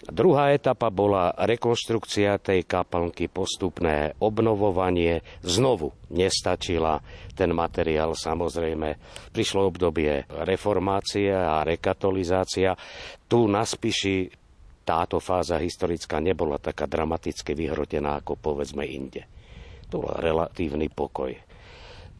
[0.07, 5.19] Druhá etapa bola rekonštrukcia tej kaplnky, postupné obnovovanie.
[5.43, 7.03] Znovu nestačila
[7.35, 8.95] ten materiál, samozrejme.
[9.35, 12.79] Prišlo obdobie reformácie a rekatolizácia.
[13.27, 14.31] Tu na Spiši
[14.87, 19.27] táto fáza historická nebola taká dramaticky vyhrotená ako povedzme inde.
[19.91, 21.35] To bol relatívny pokoj.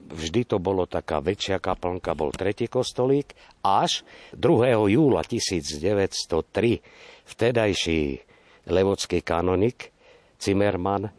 [0.07, 3.35] Vždy to bolo taká väčšia kaplnka, bol tretí kostolík,
[3.67, 4.07] až
[4.39, 4.93] 2.
[4.93, 8.03] júla 1903 vtedajší
[8.71, 9.91] levodský kanonik
[10.39, 11.11] Zimmermann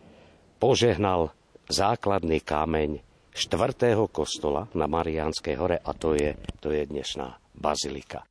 [0.61, 1.35] požehnal
[1.67, 3.03] základný kameň
[3.35, 6.33] štvrtého kostola na Mariánskej hore a to je,
[6.63, 8.23] to je dnešná bazilika.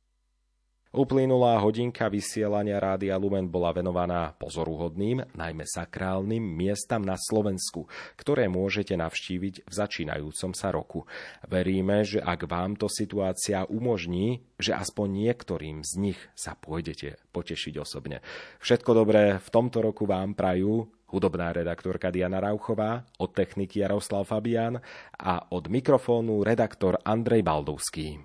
[0.97, 7.85] Uplynulá hodinka vysielania Rádia Lumen bola venovaná pozoruhodným, najmä sakrálnym miestam na Slovensku,
[8.17, 11.05] ktoré môžete navštíviť v začínajúcom sa roku.
[11.45, 17.77] Veríme, že ak vám to situácia umožní, že aspoň niektorým z nich sa pôjdete potešiť
[17.77, 18.25] osobne.
[18.65, 24.81] Všetko dobré v tomto roku vám prajú hudobná redaktorka Diana Rauchová, od techniky Jaroslav Fabian
[25.13, 28.17] a od mikrofónu redaktor Andrej Baldovský.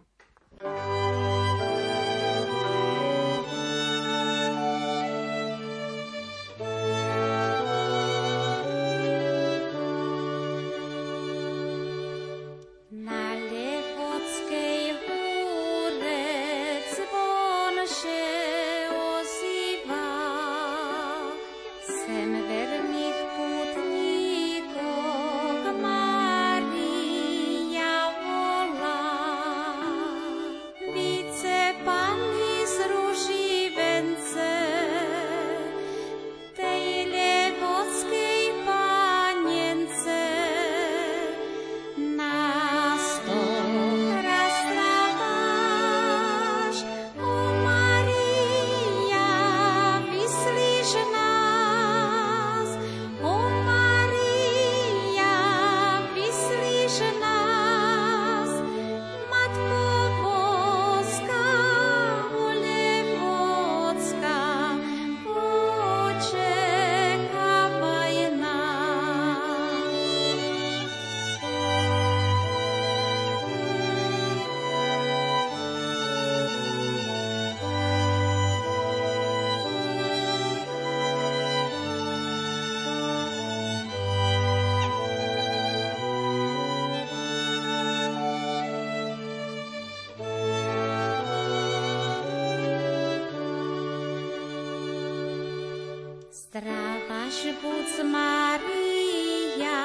[97.32, 99.80] Buď Maria,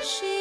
[0.00, 0.37] she